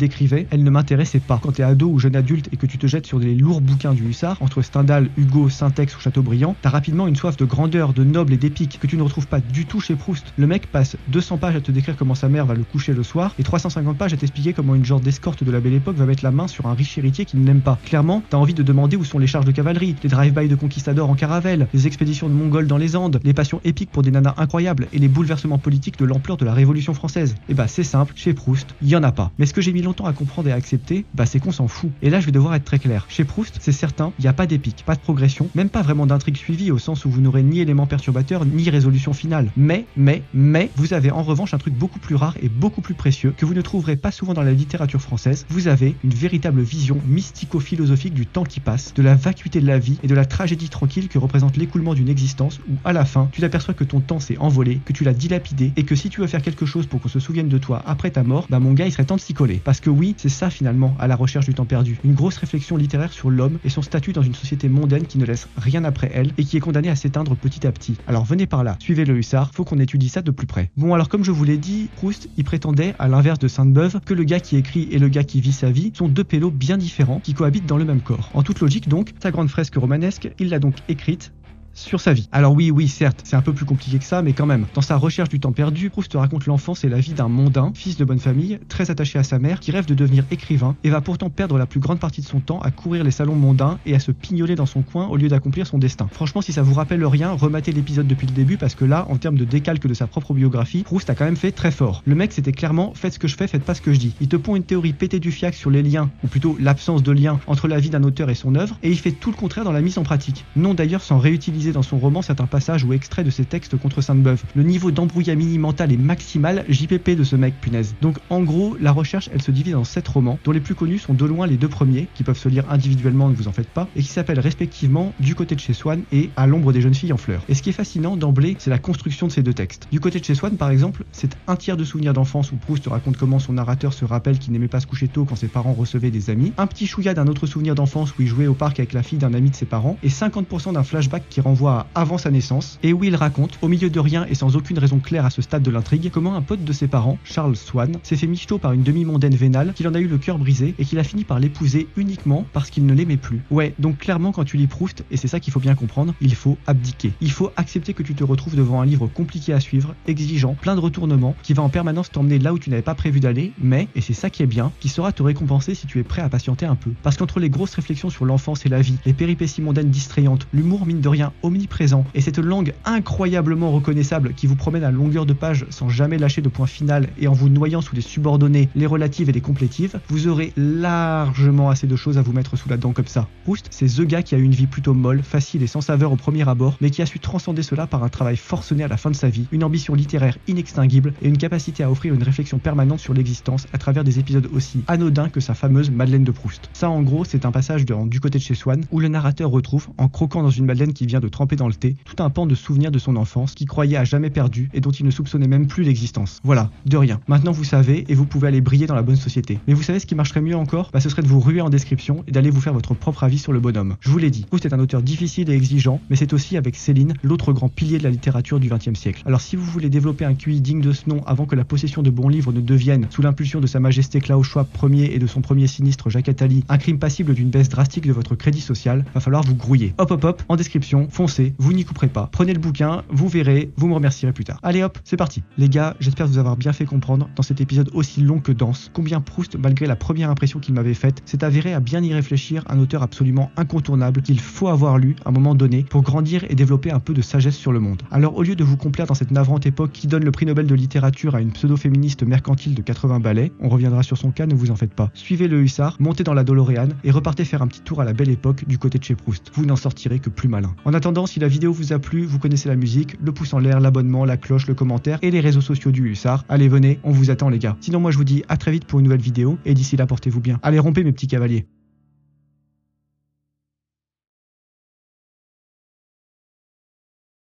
elles 0.50 0.62
ne 0.62 0.70
m'intéressait 0.70 1.20
pas. 1.20 1.40
Quand 1.42 1.52
t'es 1.52 1.62
ado 1.62 1.88
ou 1.88 1.98
jeune 1.98 2.16
adulte 2.16 2.48
et 2.52 2.56
que 2.56 2.66
tu 2.66 2.78
te 2.78 2.86
jettes 2.86 3.06
sur 3.06 3.20
des 3.20 3.34
lourds 3.34 3.60
bouquins 3.60 3.92
du 3.92 4.04
Hussard, 4.08 4.36
entre 4.40 4.62
Stendhal, 4.62 5.08
Hugo, 5.16 5.48
Syntex 5.48 5.96
ou 5.96 6.00
Chateaubriand, 6.00 6.56
t'as 6.62 6.70
rapidement 6.70 7.06
une 7.06 7.16
soif 7.16 7.36
de 7.36 7.44
grandeur, 7.44 7.92
de 7.92 8.04
noble 8.04 8.32
et 8.32 8.36
d'épique 8.36 8.78
que 8.80 8.86
tu 8.86 8.96
ne 8.96 9.02
retrouves 9.02 9.26
pas 9.26 9.40
du 9.40 9.66
tout 9.66 9.80
chez 9.80 9.94
Proust. 9.94 10.32
Le 10.36 10.46
mec 10.46 10.66
passe 10.66 10.96
200 11.08 11.38
pages 11.38 11.56
à 11.56 11.60
te 11.60 11.72
décrire 11.72 11.96
comment 11.96 12.14
sa 12.14 12.28
mère 12.28 12.46
va 12.46 12.54
le 12.54 12.64
coucher 12.64 12.92
le 12.92 13.02
soir 13.02 13.34
et 13.38 13.42
350 13.42 13.96
pages 13.96 14.12
à 14.12 14.16
t'expliquer 14.16 14.52
comment 14.52 14.74
une 14.74 14.84
genre 14.84 15.00
d'escorte 15.00 15.44
de 15.44 15.50
la 15.50 15.60
belle 15.60 15.74
époque 15.74 15.96
va 15.96 16.06
mettre 16.06 16.24
la 16.24 16.30
main 16.30 16.48
sur 16.48 16.66
un 16.66 16.74
riche 16.74 16.96
héritier 16.98 17.24
qu'il 17.24 17.40
n'aime 17.40 17.60
pas. 17.60 17.78
Clairement, 17.84 18.22
t'as 18.30 18.36
envie 18.36 18.54
de 18.54 18.62
demander 18.62 18.96
où 18.96 19.04
sont 19.04 19.18
les 19.18 19.26
charges 19.26 19.44
de 19.44 19.52
cavalerie, 19.52 19.96
les 20.02 20.08
drive-by 20.08 20.48
de 20.48 20.54
conquistadors 20.54 21.10
en 21.10 21.14
caravelle, 21.14 21.68
les 21.74 21.86
expéditions 21.86 22.28
de 22.28 22.34
Mongols 22.34 22.66
dans 22.66 22.78
les 22.78 22.96
Andes, 22.96 23.20
les 23.24 23.34
passions 23.34 23.60
épiques 23.64 23.90
pour 23.90 24.02
des 24.02 24.10
nanas 24.10 24.34
incroyables 24.36 24.88
et 24.92 24.98
les 24.98 25.08
bouleversements 25.08 25.58
politiques 25.58 25.98
de 25.98 26.04
l'ampleur 26.04 26.36
de 26.36 26.44
la 26.44 26.54
Révolution 26.54 26.94
française. 26.94 27.32
Et 27.48 27.52
eh 27.52 27.54
bah 27.54 27.68
c'est 27.68 27.82
simple, 27.82 28.12
chez 28.16 28.34
Proust, 28.34 28.74
il 28.82 28.88
y 28.88 28.96
en 28.96 29.02
a 29.02 29.12
pas. 29.12 29.30
Mais 29.38 29.46
ce 29.46 29.54
que 29.54 29.60
j'ai 29.60 29.72
mis 29.72 29.82
à 30.04 30.12
comprendre 30.12 30.48
et 30.48 30.52
à 30.52 30.56
accepter, 30.56 31.06
bah 31.14 31.24
c'est 31.24 31.40
on 31.46 31.52
s'en 31.52 31.68
fout. 31.68 31.90
Et 32.02 32.10
là, 32.10 32.20
je 32.20 32.26
vais 32.26 32.32
devoir 32.32 32.54
être 32.54 32.64
très 32.64 32.78
clair. 32.78 33.06
Chez 33.08 33.24
Proust, 33.24 33.58
c'est 33.60 33.72
certain, 33.72 34.12
il 34.18 34.22
n'y 34.22 34.28
a 34.28 34.32
pas 34.32 34.46
d'épique, 34.46 34.82
pas 34.84 34.96
de 34.96 35.00
progression, 35.00 35.48
même 35.54 35.68
pas 35.68 35.82
vraiment 35.82 36.06
d'intrigue 36.06 36.36
suivie 36.36 36.70
au 36.70 36.78
sens 36.78 37.04
où 37.04 37.10
vous 37.10 37.20
n'aurez 37.20 37.42
ni 37.42 37.60
élément 37.60 37.86
perturbateur 37.86 38.44
ni 38.44 38.68
résolution 38.68 39.12
finale. 39.12 39.50
Mais, 39.56 39.86
mais, 39.96 40.22
mais, 40.34 40.70
vous 40.76 40.92
avez 40.92 41.10
en 41.10 41.22
revanche 41.22 41.54
un 41.54 41.58
truc 41.58 41.74
beaucoup 41.74 41.98
plus 41.98 42.16
rare 42.16 42.36
et 42.42 42.48
beaucoup 42.48 42.80
plus 42.80 42.94
précieux 42.94 43.34
que 43.36 43.46
vous 43.46 43.54
ne 43.54 43.60
trouverez 43.60 43.96
pas 43.96 44.10
souvent 44.10 44.34
dans 44.34 44.42
la 44.42 44.52
littérature 44.52 45.00
française. 45.00 45.46
Vous 45.48 45.68
avez 45.68 45.94
une 46.02 46.14
véritable 46.14 46.62
vision 46.62 46.98
mystico-philosophique 47.06 48.14
du 48.14 48.26
temps 48.26 48.44
qui 48.44 48.60
passe, 48.60 48.92
de 48.94 49.02
la 49.02 49.14
vacuité 49.14 49.60
de 49.60 49.66
la 49.66 49.78
vie 49.78 49.98
et 50.02 50.08
de 50.08 50.14
la 50.14 50.24
tragédie 50.24 50.68
tranquille 50.68 51.08
que 51.08 51.18
représente 51.18 51.56
l'écoulement 51.56 51.94
d'une 51.94 52.08
existence 52.08 52.58
où, 52.68 52.74
à 52.84 52.92
la 52.92 53.04
fin, 53.04 53.28
tu 53.30 53.40
t'aperçois 53.40 53.74
que 53.74 53.84
ton 53.84 54.00
temps 54.00 54.20
s'est 54.20 54.38
envolé, 54.38 54.80
que 54.84 54.92
tu 54.92 55.04
l'as 55.04 55.14
dilapidé 55.14 55.72
et 55.76 55.84
que 55.84 55.94
si 55.94 56.08
tu 56.08 56.20
veux 56.20 56.26
faire 56.26 56.42
quelque 56.42 56.66
chose 56.66 56.86
pour 56.86 57.00
qu'on 57.00 57.08
se 57.08 57.20
souvienne 57.20 57.48
de 57.48 57.58
toi 57.58 57.82
après 57.86 58.10
ta 58.10 58.24
mort, 58.24 58.46
bah 58.50 58.58
mon 58.58 58.72
gars, 58.72 58.86
il 58.86 58.92
serait 58.92 59.04
temps 59.04 59.16
de 59.16 59.20
s'y 59.20 59.34
coller. 59.34 59.60
Que 59.80 59.90
oui, 59.90 60.14
c'est 60.16 60.28
ça 60.28 60.50
finalement 60.50 60.94
à 60.98 61.06
la 61.06 61.16
recherche 61.16 61.46
du 61.46 61.54
temps 61.54 61.64
perdu. 61.64 61.98
Une 62.04 62.14
grosse 62.14 62.36
réflexion 62.36 62.76
littéraire 62.76 63.12
sur 63.12 63.30
l'homme 63.30 63.58
et 63.64 63.68
son 63.68 63.82
statut 63.82 64.12
dans 64.12 64.22
une 64.22 64.34
société 64.34 64.68
mondaine 64.68 65.06
qui 65.06 65.18
ne 65.18 65.24
laisse 65.24 65.48
rien 65.56 65.84
après 65.84 66.10
elle 66.14 66.32
et 66.38 66.44
qui 66.44 66.56
est 66.56 66.60
condamnée 66.60 66.90
à 66.90 66.96
s'éteindre 66.96 67.36
petit 67.36 67.66
à 67.66 67.72
petit. 67.72 67.96
Alors 68.06 68.24
venez 68.24 68.46
par 68.46 68.64
là, 68.64 68.76
suivez 68.78 69.04
le 69.04 69.16
hussard, 69.16 69.50
faut 69.54 69.64
qu'on 69.64 69.78
étudie 69.78 70.08
ça 70.08 70.22
de 70.22 70.30
plus 70.30 70.46
près. 70.46 70.70
Bon 70.76 70.94
alors 70.94 71.08
comme 71.08 71.24
je 71.24 71.32
vous 71.32 71.44
l'ai 71.44 71.58
dit, 71.58 71.88
Proust, 71.96 72.28
il 72.36 72.44
prétendait, 72.44 72.94
à 72.98 73.08
l'inverse 73.08 73.38
de 73.38 73.48
Sainte-Beuve, 73.48 74.00
que 74.04 74.14
le 74.14 74.24
gars 74.24 74.40
qui 74.40 74.56
écrit 74.56 74.88
et 74.90 74.98
le 74.98 75.08
gars 75.08 75.24
qui 75.24 75.40
vit 75.40 75.52
sa 75.52 75.70
vie 75.70 75.92
sont 75.94 76.08
deux 76.08 76.24
pélos 76.24 76.50
bien 76.50 76.76
différents 76.76 77.20
qui 77.20 77.34
cohabitent 77.34 77.66
dans 77.66 77.78
le 77.78 77.84
même 77.84 78.00
corps. 78.00 78.30
En 78.34 78.42
toute 78.42 78.60
logique 78.60 78.88
donc, 78.88 79.12
sa 79.22 79.30
grande 79.30 79.48
fresque 79.48 79.76
romanesque, 79.76 80.30
il 80.38 80.50
l'a 80.50 80.58
donc 80.58 80.74
écrite 80.88 81.32
sur 81.76 82.00
sa 82.00 82.12
vie. 82.12 82.28
Alors 82.32 82.54
oui, 82.54 82.70
oui, 82.70 82.88
certes, 82.88 83.20
c'est 83.22 83.36
un 83.36 83.42
peu 83.42 83.52
plus 83.52 83.66
compliqué 83.66 83.98
que 83.98 84.04
ça, 84.04 84.22
mais 84.22 84.32
quand 84.32 84.46
même. 84.46 84.66
Dans 84.74 84.80
sa 84.80 84.96
recherche 84.96 85.28
du 85.28 85.38
temps 85.38 85.52
perdu, 85.52 85.90
Proust 85.90 86.12
raconte 86.14 86.46
l'enfance 86.46 86.82
et 86.82 86.88
la 86.88 86.98
vie 86.98 87.12
d'un 87.12 87.28
mondain, 87.28 87.70
fils 87.74 87.96
de 87.96 88.04
bonne 88.04 88.18
famille, 88.18 88.58
très 88.68 88.90
attaché 88.90 89.18
à 89.18 89.22
sa 89.22 89.38
mère, 89.38 89.60
qui 89.60 89.70
rêve 89.70 89.86
de 89.86 89.94
devenir 89.94 90.24
écrivain 90.30 90.74
et 90.82 90.90
va 90.90 91.00
pourtant 91.00 91.30
perdre 91.30 91.58
la 91.58 91.66
plus 91.66 91.80
grande 91.80 92.00
partie 92.00 92.22
de 92.22 92.26
son 92.26 92.40
temps 92.40 92.58
à 92.60 92.70
courir 92.70 93.04
les 93.04 93.10
salons 93.10 93.36
mondains 93.36 93.78
et 93.86 93.94
à 93.94 93.98
se 93.98 94.10
pignoler 94.10 94.54
dans 94.54 94.66
son 94.66 94.82
coin 94.82 95.06
au 95.06 95.16
lieu 95.16 95.28
d'accomplir 95.28 95.66
son 95.66 95.78
destin. 95.78 96.08
Franchement, 96.10 96.40
si 96.40 96.52
ça 96.52 96.62
vous 96.62 96.74
rappelle 96.74 97.04
rien, 97.04 97.32
rematez 97.32 97.72
l'épisode 97.72 98.06
depuis 98.06 98.26
le 98.26 98.32
début 98.32 98.56
parce 98.56 98.74
que 98.74 98.84
là, 98.84 99.06
en 99.10 99.16
termes 99.16 99.36
de 99.36 99.44
décalque 99.44 99.86
de 99.86 99.94
sa 99.94 100.06
propre 100.06 100.32
biographie, 100.32 100.82
Proust 100.82 101.10
a 101.10 101.14
quand 101.14 101.26
même 101.26 101.36
fait 101.36 101.52
très 101.52 101.70
fort. 101.70 102.02
Le 102.06 102.14
mec, 102.14 102.32
c'était 102.32 102.52
clairement 102.52 102.92
faites 102.94 103.14
ce 103.14 103.18
que 103.18 103.28
je 103.28 103.36
fais, 103.36 103.46
faites 103.46 103.64
pas 103.64 103.74
ce 103.74 103.82
que 103.82 103.92
je 103.92 103.98
dis. 103.98 104.14
Il 104.20 104.28
te 104.28 104.36
pond 104.36 104.56
une 104.56 104.62
théorie 104.62 104.92
pétée 104.92 105.20
du 105.20 105.30
fiac 105.30 105.54
sur 105.54 105.70
les 105.70 105.82
liens, 105.82 106.10
ou 106.24 106.28
plutôt 106.28 106.56
l'absence 106.58 107.02
de 107.02 107.12
lien 107.12 107.38
entre 107.46 107.68
la 107.68 107.78
vie 107.78 107.90
d'un 107.90 108.02
auteur 108.02 108.30
et 108.30 108.34
son 108.34 108.54
œuvre, 108.54 108.78
et 108.82 108.90
il 108.90 108.98
fait 108.98 109.12
tout 109.12 109.30
le 109.30 109.36
contraire 109.36 109.64
dans 109.64 109.72
la 109.72 109.82
mise 109.82 109.98
en 109.98 110.02
pratique. 110.02 110.44
Non 110.56 110.72
d'ailleurs 110.72 111.02
sans 111.02 111.18
réutiliser 111.18 111.65
dans 111.72 111.82
son 111.82 111.98
roman 111.98 112.22
certains 112.22 112.46
passages 112.46 112.84
ou 112.84 112.92
extraits 112.92 113.24
de 113.24 113.30
ses 113.30 113.44
textes 113.44 113.76
contre 113.76 114.00
Sainte-Beuve. 114.00 114.42
Le 114.54 114.62
niveau 114.62 114.90
d'embrouillamini 114.90 115.58
mental 115.58 115.92
est 115.92 115.96
maximal, 115.96 116.64
JPP 116.68 117.10
de 117.10 117.24
ce 117.24 117.36
mec, 117.36 117.54
punaise. 117.60 117.94
Donc 118.00 118.18
en 118.30 118.42
gros, 118.42 118.76
la 118.80 118.92
recherche, 118.92 119.30
elle 119.32 119.42
se 119.42 119.50
divise 119.50 119.74
en 119.74 119.84
sept 119.84 120.06
romans, 120.08 120.38
dont 120.44 120.52
les 120.52 120.60
plus 120.60 120.74
connus 120.74 120.98
sont 120.98 121.14
de 121.14 121.24
loin 121.24 121.46
les 121.46 121.56
deux 121.56 121.68
premiers, 121.68 122.08
qui 122.14 122.22
peuvent 122.22 122.38
se 122.38 122.48
lire 122.48 122.64
individuellement, 122.70 123.28
ne 123.28 123.34
vous 123.34 123.48
en 123.48 123.52
faites 123.52 123.68
pas, 123.68 123.88
et 123.96 124.02
qui 124.02 124.08
s'appellent 124.08 124.40
respectivement 124.40 125.12
Du 125.20 125.34
côté 125.34 125.54
de 125.54 125.60
chez 125.60 125.72
Swann 125.72 126.02
et 126.12 126.30
À 126.36 126.46
l'ombre 126.46 126.72
des 126.72 126.80
jeunes 126.80 126.94
filles 126.94 127.12
en 127.12 127.16
fleurs. 127.16 127.42
Et 127.48 127.54
ce 127.54 127.62
qui 127.62 127.70
est 127.70 127.72
fascinant 127.74 128.16
d'emblée, 128.16 128.56
c'est 128.58 128.70
la 128.70 128.78
construction 128.78 129.26
de 129.26 129.32
ces 129.32 129.42
deux 129.42 129.54
textes. 129.54 129.88
Du 129.90 130.00
côté 130.00 130.20
de 130.20 130.24
chez 130.24 130.34
Swann, 130.34 130.56
par 130.56 130.70
exemple, 130.70 131.04
c'est 131.12 131.36
un 131.46 131.56
tiers 131.56 131.76
de 131.76 131.84
souvenirs 131.84 132.12
d'enfance 132.12 132.52
où 132.52 132.56
Proust 132.56 132.86
raconte 132.86 133.16
comment 133.16 133.38
son 133.38 133.52
narrateur 133.54 133.92
se 133.92 134.04
rappelle 134.04 134.38
qu'il 134.38 134.52
n'aimait 134.52 134.68
pas 134.68 134.80
se 134.80 134.86
coucher 134.86 135.08
tôt 135.08 135.24
quand 135.24 135.36
ses 135.36 135.48
parents 135.48 135.72
recevaient 135.72 136.10
des 136.10 136.30
amis, 136.30 136.52
un 136.58 136.66
petit 136.66 136.86
chouïa 136.86 137.14
d'un 137.14 137.26
autre 137.26 137.46
souvenir 137.46 137.74
d'enfance 137.74 138.10
où 138.18 138.22
il 138.22 138.28
jouait 138.28 138.46
au 138.46 138.54
parc 138.54 138.78
avec 138.78 138.92
la 138.92 139.02
fille 139.02 139.18
d'un 139.18 139.34
ami 139.34 139.50
de 139.50 139.56
ses 139.56 139.66
parents, 139.66 139.96
et 140.02 140.08
50% 140.08 140.72
d'un 140.72 140.82
flashback 140.82 141.24
qui 141.28 141.40
renvoie 141.40 141.55
avant 141.94 142.18
sa 142.18 142.30
naissance, 142.30 142.78
et 142.82 142.92
où 142.92 143.04
il 143.04 143.16
raconte, 143.16 143.58
au 143.62 143.68
milieu 143.68 143.90
de 143.90 144.00
rien 144.00 144.26
et 144.28 144.34
sans 144.34 144.56
aucune 144.56 144.78
raison 144.78 144.98
claire 144.98 145.24
à 145.24 145.30
ce 145.30 145.42
stade 145.42 145.62
de 145.62 145.70
l'intrigue, 145.70 146.10
comment 146.12 146.34
un 146.34 146.42
pote 146.42 146.64
de 146.64 146.72
ses 146.72 146.86
parents, 146.86 147.18
Charles 147.24 147.56
Swan, 147.56 147.96
s'est 148.02 148.16
fait 148.16 148.26
michto 148.26 148.58
par 148.58 148.72
une 148.72 148.82
demi-mondaine 148.82 149.34
vénale, 149.34 149.72
qu'il 149.74 149.88
en 149.88 149.94
a 149.94 150.00
eu 150.00 150.06
le 150.06 150.18
cœur 150.18 150.38
brisé 150.38 150.74
et 150.78 150.84
qu'il 150.84 150.98
a 150.98 151.04
fini 151.04 151.24
par 151.24 151.40
l'épouser 151.40 151.88
uniquement 151.96 152.44
parce 152.52 152.70
qu'il 152.70 152.86
ne 152.86 152.94
l'aimait 152.94 153.16
plus. 153.16 153.40
Ouais, 153.50 153.74
donc 153.78 153.98
clairement 153.98 154.32
quand 154.32 154.44
tu 154.44 154.56
lis 154.56 154.66
Proust, 154.66 155.04
et 155.10 155.16
c'est 155.16 155.28
ça 155.28 155.40
qu'il 155.40 155.52
faut 155.52 155.60
bien 155.60 155.74
comprendre, 155.74 156.14
il 156.20 156.34
faut 156.34 156.58
abdiquer. 156.66 157.12
Il 157.20 157.30
faut 157.30 157.50
accepter 157.56 157.94
que 157.94 158.02
tu 158.02 158.14
te 158.14 158.24
retrouves 158.24 158.56
devant 158.56 158.80
un 158.80 158.86
livre 158.86 159.06
compliqué 159.06 159.52
à 159.52 159.60
suivre, 159.60 159.94
exigeant, 160.06 160.54
plein 160.54 160.74
de 160.74 160.80
retournements, 160.80 161.34
qui 161.42 161.54
va 161.54 161.62
en 161.62 161.68
permanence 161.68 162.10
t'emmener 162.10 162.38
là 162.38 162.52
où 162.52 162.58
tu 162.58 162.70
n'avais 162.70 162.82
pas 162.82 162.94
prévu 162.94 163.20
d'aller, 163.20 163.52
mais, 163.58 163.88
et 163.94 164.00
c'est 164.00 164.12
ça 164.12 164.30
qui 164.30 164.42
est 164.42 164.46
bien, 164.46 164.72
qui 164.80 164.88
saura 164.88 165.12
te 165.12 165.22
récompenser 165.22 165.74
si 165.74 165.86
tu 165.86 165.98
es 165.98 166.02
prêt 166.02 166.22
à 166.22 166.28
patienter 166.28 166.66
un 166.66 166.76
peu. 166.76 166.90
Parce 167.02 167.16
qu'entre 167.16 167.40
les 167.40 167.50
grosses 167.50 167.74
réflexions 167.74 168.10
sur 168.10 168.24
l'enfance 168.24 168.66
et 168.66 168.68
la 168.68 168.80
vie, 168.80 168.96
les 169.04 169.12
péripéties 169.12 169.62
mondaines 169.62 169.90
distrayantes, 169.90 170.46
l'humour 170.52 170.86
mine 170.86 171.00
de 171.00 171.08
rien 171.08 171.32
omniprésent, 171.46 172.04
et 172.14 172.20
cette 172.20 172.38
langue 172.38 172.74
incroyablement 172.84 173.72
reconnaissable 173.72 174.34
qui 174.34 174.46
vous 174.46 174.56
promène 174.56 174.84
à 174.84 174.90
longueur 174.90 175.26
de 175.26 175.32
page 175.32 175.66
sans 175.70 175.88
jamais 175.88 176.18
lâcher 176.18 176.42
de 176.42 176.48
point 176.48 176.66
final 176.66 177.08
et 177.18 177.28
en 177.28 177.32
vous 177.32 177.48
noyant 177.48 177.80
sous 177.80 177.94
les 177.94 178.00
subordonnées, 178.00 178.68
les 178.74 178.86
relatives 178.86 179.28
et 179.28 179.32
les 179.32 179.40
complétives, 179.40 180.00
vous 180.08 180.28
aurez 180.28 180.52
largement 180.56 181.70
assez 181.70 181.86
de 181.86 181.96
choses 181.96 182.18
à 182.18 182.22
vous 182.22 182.32
mettre 182.32 182.56
sous 182.56 182.68
la 182.68 182.76
dent 182.76 182.92
comme 182.92 183.06
ça. 183.06 183.28
Proust, 183.44 183.68
c'est 183.70 183.86
The 183.86 184.02
gars 184.02 184.22
qui 184.22 184.34
a 184.34 184.38
eu 184.38 184.42
une 184.42 184.52
vie 184.52 184.66
plutôt 184.66 184.94
molle, 184.94 185.22
facile 185.22 185.62
et 185.62 185.66
sans 185.66 185.80
saveur 185.80 186.12
au 186.12 186.16
premier 186.16 186.48
abord, 186.48 186.76
mais 186.80 186.90
qui 186.90 187.02
a 187.02 187.06
su 187.06 187.18
transcender 187.18 187.62
cela 187.62 187.86
par 187.86 188.04
un 188.04 188.08
travail 188.08 188.36
forcené 188.36 188.84
à 188.84 188.88
la 188.88 188.96
fin 188.96 189.10
de 189.10 189.16
sa 189.16 189.28
vie, 189.28 189.46
une 189.52 189.64
ambition 189.64 189.94
littéraire 189.94 190.38
inextinguible 190.48 191.14
et 191.22 191.28
une 191.28 191.38
capacité 191.38 191.82
à 191.82 191.90
offrir 191.90 192.14
une 192.14 192.22
réflexion 192.22 192.58
permanente 192.58 193.00
sur 193.00 193.14
l'existence 193.14 193.66
à 193.72 193.78
travers 193.78 194.04
des 194.04 194.18
épisodes 194.18 194.48
aussi 194.54 194.82
anodins 194.86 195.28
que 195.28 195.40
sa 195.40 195.54
fameuse 195.54 195.90
Madeleine 195.90 196.24
de 196.24 196.30
Proust. 196.30 196.68
Ça 196.72 196.90
en 196.90 197.02
gros, 197.02 197.24
c'est 197.24 197.44
un 197.44 197.52
passage 197.52 197.84
de, 197.84 197.94
du 198.08 198.20
côté 198.20 198.38
de 198.38 198.42
chez 198.42 198.54
Swann 198.54 198.84
où 198.90 199.00
le 199.00 199.08
narrateur 199.08 199.50
retrouve, 199.50 199.88
en 199.98 200.08
croquant 200.08 200.42
dans 200.42 200.50
une 200.50 200.66
Madeleine 200.66 200.92
qui 200.92 201.06
vient 201.06 201.20
de 201.20 201.28
tremper 201.36 201.56
dans 201.56 201.68
le 201.68 201.74
thé, 201.74 201.96
tout 202.06 202.22
un 202.22 202.30
pan 202.30 202.46
de 202.46 202.54
souvenirs 202.54 202.90
de 202.90 202.98
son 202.98 203.14
enfance 203.14 203.52
qu'il 203.52 203.66
croyait 203.68 203.98
à 203.98 204.04
jamais 204.04 204.30
perdu 204.30 204.70
et 204.72 204.80
dont 204.80 204.90
il 204.90 205.04
ne 205.04 205.10
soupçonnait 205.10 205.46
même 205.46 205.66
plus 205.66 205.82
l'existence. 205.82 206.40
Voilà, 206.44 206.70
de 206.86 206.96
rien. 206.96 207.20
Maintenant 207.28 207.52
vous 207.52 207.62
savez 207.62 208.06
et 208.08 208.14
vous 208.14 208.24
pouvez 208.24 208.48
aller 208.48 208.62
briller 208.62 208.86
dans 208.86 208.94
la 208.94 209.02
bonne 209.02 209.16
société. 209.16 209.58
Mais 209.68 209.74
vous 209.74 209.82
savez 209.82 209.98
ce 210.00 210.06
qui 210.06 210.14
marcherait 210.14 210.40
mieux 210.40 210.56
encore? 210.56 210.88
Bah, 210.94 211.00
Ce 211.00 211.10
serait 211.10 211.20
de 211.20 211.28
vous 211.28 211.40
ruer 211.40 211.60
en 211.60 211.68
description 211.68 212.24
et 212.26 212.32
d'aller 212.32 212.48
vous 212.48 212.62
faire 212.62 212.72
votre 212.72 212.94
propre 212.94 213.22
avis 213.22 213.36
sur 213.36 213.52
le 213.52 213.60
bonhomme. 213.60 213.96
Je 214.00 214.08
vous 214.08 214.16
l'ai 214.16 214.30
dit, 214.30 214.46
Proust 214.48 214.64
est 214.64 214.72
un 214.72 214.78
auteur 214.78 215.02
difficile 215.02 215.50
et 215.50 215.52
exigeant, 215.52 216.00
mais 216.08 216.16
c'est 216.16 216.32
aussi 216.32 216.56
avec 216.56 216.74
Céline 216.74 217.12
l'autre 217.22 217.52
grand 217.52 217.68
pilier 217.68 217.98
de 217.98 218.04
la 218.04 218.10
littérature 218.10 218.58
du 218.58 218.70
XXe 218.70 218.98
siècle. 218.98 219.22
Alors 219.26 219.42
si 219.42 219.56
vous 219.56 219.64
voulez 219.64 219.90
développer 219.90 220.24
un 220.24 220.32
QI 220.34 220.62
digne 220.62 220.80
de 220.80 220.92
ce 220.92 221.06
nom 221.10 221.22
avant 221.26 221.44
que 221.44 221.54
la 221.54 221.64
possession 221.64 222.02
de 222.02 222.08
bons 222.08 222.30
livres 222.30 222.50
ne 222.50 222.62
devienne, 222.62 223.08
sous 223.10 223.20
l'impulsion 223.20 223.60
de 223.60 223.66
sa 223.66 223.78
majesté 223.78 224.20
Klaus 224.20 224.46
Schwab 224.46 224.68
Ier 224.82 225.14
et 225.14 225.18
de 225.18 225.26
son 225.26 225.42
premier 225.42 225.66
sinistre 225.66 226.08
Jacques 226.08 226.30
Attali, 226.30 226.64
un 226.70 226.78
crime 226.78 226.98
passible 226.98 227.34
d'une 227.34 227.50
baisse 227.50 227.68
drastique 227.68 228.06
de 228.06 228.12
votre 228.14 228.34
crédit 228.36 228.62
social, 228.62 229.04
va 229.12 229.20
falloir 229.20 229.42
vous 229.42 229.54
grouiller. 229.54 229.92
Hop 229.98 230.10
hop 230.12 230.24
hop, 230.24 230.42
en 230.48 230.56
description, 230.56 231.08
foncez, 231.26 231.54
vous 231.58 231.72
n'y 231.72 231.84
couperez 231.84 232.06
pas. 232.06 232.28
Prenez 232.30 232.54
le 232.54 232.60
bouquin, 232.60 233.02
vous 233.08 233.26
verrez, 233.26 233.72
vous 233.76 233.88
me 233.88 233.94
remercierez 233.94 234.32
plus 234.32 234.44
tard. 234.44 234.60
Allez 234.62 234.84
hop, 234.84 234.96
c'est 235.02 235.16
parti. 235.16 235.42
Les 235.58 235.68
gars, 235.68 235.96
j'espère 235.98 236.28
vous 236.28 236.38
avoir 236.38 236.56
bien 236.56 236.72
fait 236.72 236.84
comprendre 236.84 237.28
dans 237.34 237.42
cet 237.42 237.60
épisode 237.60 237.90
aussi 237.94 238.20
long 238.20 238.38
que 238.38 238.52
dense 238.52 238.92
combien 238.94 239.20
Proust, 239.20 239.56
malgré 239.56 239.86
la 239.86 239.96
première 239.96 240.30
impression 240.30 240.60
qu'il 240.60 240.74
m'avait 240.74 240.94
faite, 240.94 241.22
s'est 241.24 241.42
avéré 241.42 241.74
à 241.74 241.80
bien 241.80 242.00
y 242.04 242.14
réfléchir 242.14 242.62
un 242.68 242.78
auteur 242.78 243.02
absolument 243.02 243.50
incontournable 243.56 244.22
qu'il 244.22 244.38
faut 244.38 244.68
avoir 244.68 244.98
lu 244.98 245.16
à 245.24 245.30
un 245.30 245.32
moment 245.32 245.56
donné 245.56 245.82
pour 245.82 246.02
grandir 246.02 246.44
et 246.48 246.54
développer 246.54 246.92
un 246.92 247.00
peu 247.00 247.12
de 247.12 247.22
sagesse 247.22 247.56
sur 247.56 247.72
le 247.72 247.80
monde. 247.80 248.02
Alors 248.12 248.36
au 248.36 248.44
lieu 248.44 248.54
de 248.54 248.62
vous 248.62 248.76
complaire 248.76 249.08
dans 249.08 249.14
cette 249.14 249.32
navrante 249.32 249.66
époque 249.66 249.90
qui 249.92 250.06
donne 250.06 250.24
le 250.24 250.30
prix 250.30 250.46
Nobel 250.46 250.68
de 250.68 250.74
littérature 250.76 251.34
à 251.34 251.40
une 251.40 251.50
pseudo-féministe 251.50 252.22
mercantile 252.22 252.76
de 252.76 252.82
80 252.82 253.18
balais, 253.18 253.50
on 253.58 253.68
reviendra 253.68 254.04
sur 254.04 254.16
son 254.16 254.30
cas, 254.30 254.46
ne 254.46 254.54
vous 254.54 254.70
en 254.70 254.76
faites 254.76 254.94
pas. 254.94 255.10
Suivez 255.12 255.48
le 255.48 255.60
hussard, 255.60 255.96
montez 255.98 256.22
dans 256.22 256.34
la 256.34 256.44
Doloréane 256.44 256.94
et 257.02 257.10
repartez 257.10 257.44
faire 257.44 257.62
un 257.62 257.66
petit 257.66 257.80
tour 257.80 258.00
à 258.00 258.04
la 258.04 258.12
belle 258.12 258.30
époque 258.30 258.64
du 258.68 258.78
côté 258.78 259.00
de 259.00 259.04
chez 259.04 259.16
Proust. 259.16 259.50
Vous 259.54 259.66
n'en 259.66 259.74
sortirez 259.74 260.20
que 260.20 260.30
plus 260.30 260.48
malin. 260.48 260.76
En 260.84 260.94
si 261.24 261.40
la 261.40 261.48
vidéo 261.48 261.72
vous 261.72 261.94
a 261.94 261.98
plu, 261.98 262.26
vous 262.26 262.38
connaissez 262.38 262.68
la 262.68 262.76
musique, 262.76 263.16
le 263.24 263.32
pouce 263.32 263.54
en 263.54 263.58
l'air, 263.58 263.80
l'abonnement, 263.80 264.26
la 264.26 264.36
cloche, 264.36 264.66
le 264.66 264.74
commentaire 264.74 265.18
et 265.22 265.30
les 265.30 265.40
réseaux 265.40 265.62
sociaux 265.62 265.90
du 265.90 266.10
hussard. 266.10 266.44
Allez, 266.50 266.68
venez, 266.68 266.98
on 267.04 267.12
vous 267.12 267.30
attend 267.30 267.48
les 267.48 267.58
gars. 267.58 267.76
Sinon 267.80 268.00
moi 268.00 268.10
je 268.10 268.18
vous 268.18 268.24
dis 268.24 268.44
à 268.48 268.58
très 268.58 268.72
vite 268.72 268.84
pour 268.84 268.98
une 268.98 269.04
nouvelle 269.04 269.22
vidéo 269.22 269.56
et 269.64 269.72
d'ici 269.72 269.96
là 269.96 270.06
portez-vous 270.06 270.40
bien. 270.40 270.58
Allez, 270.62 270.78
rompez 270.78 271.04
mes 271.04 271.12
petits 271.12 271.28
cavaliers. 271.28 271.64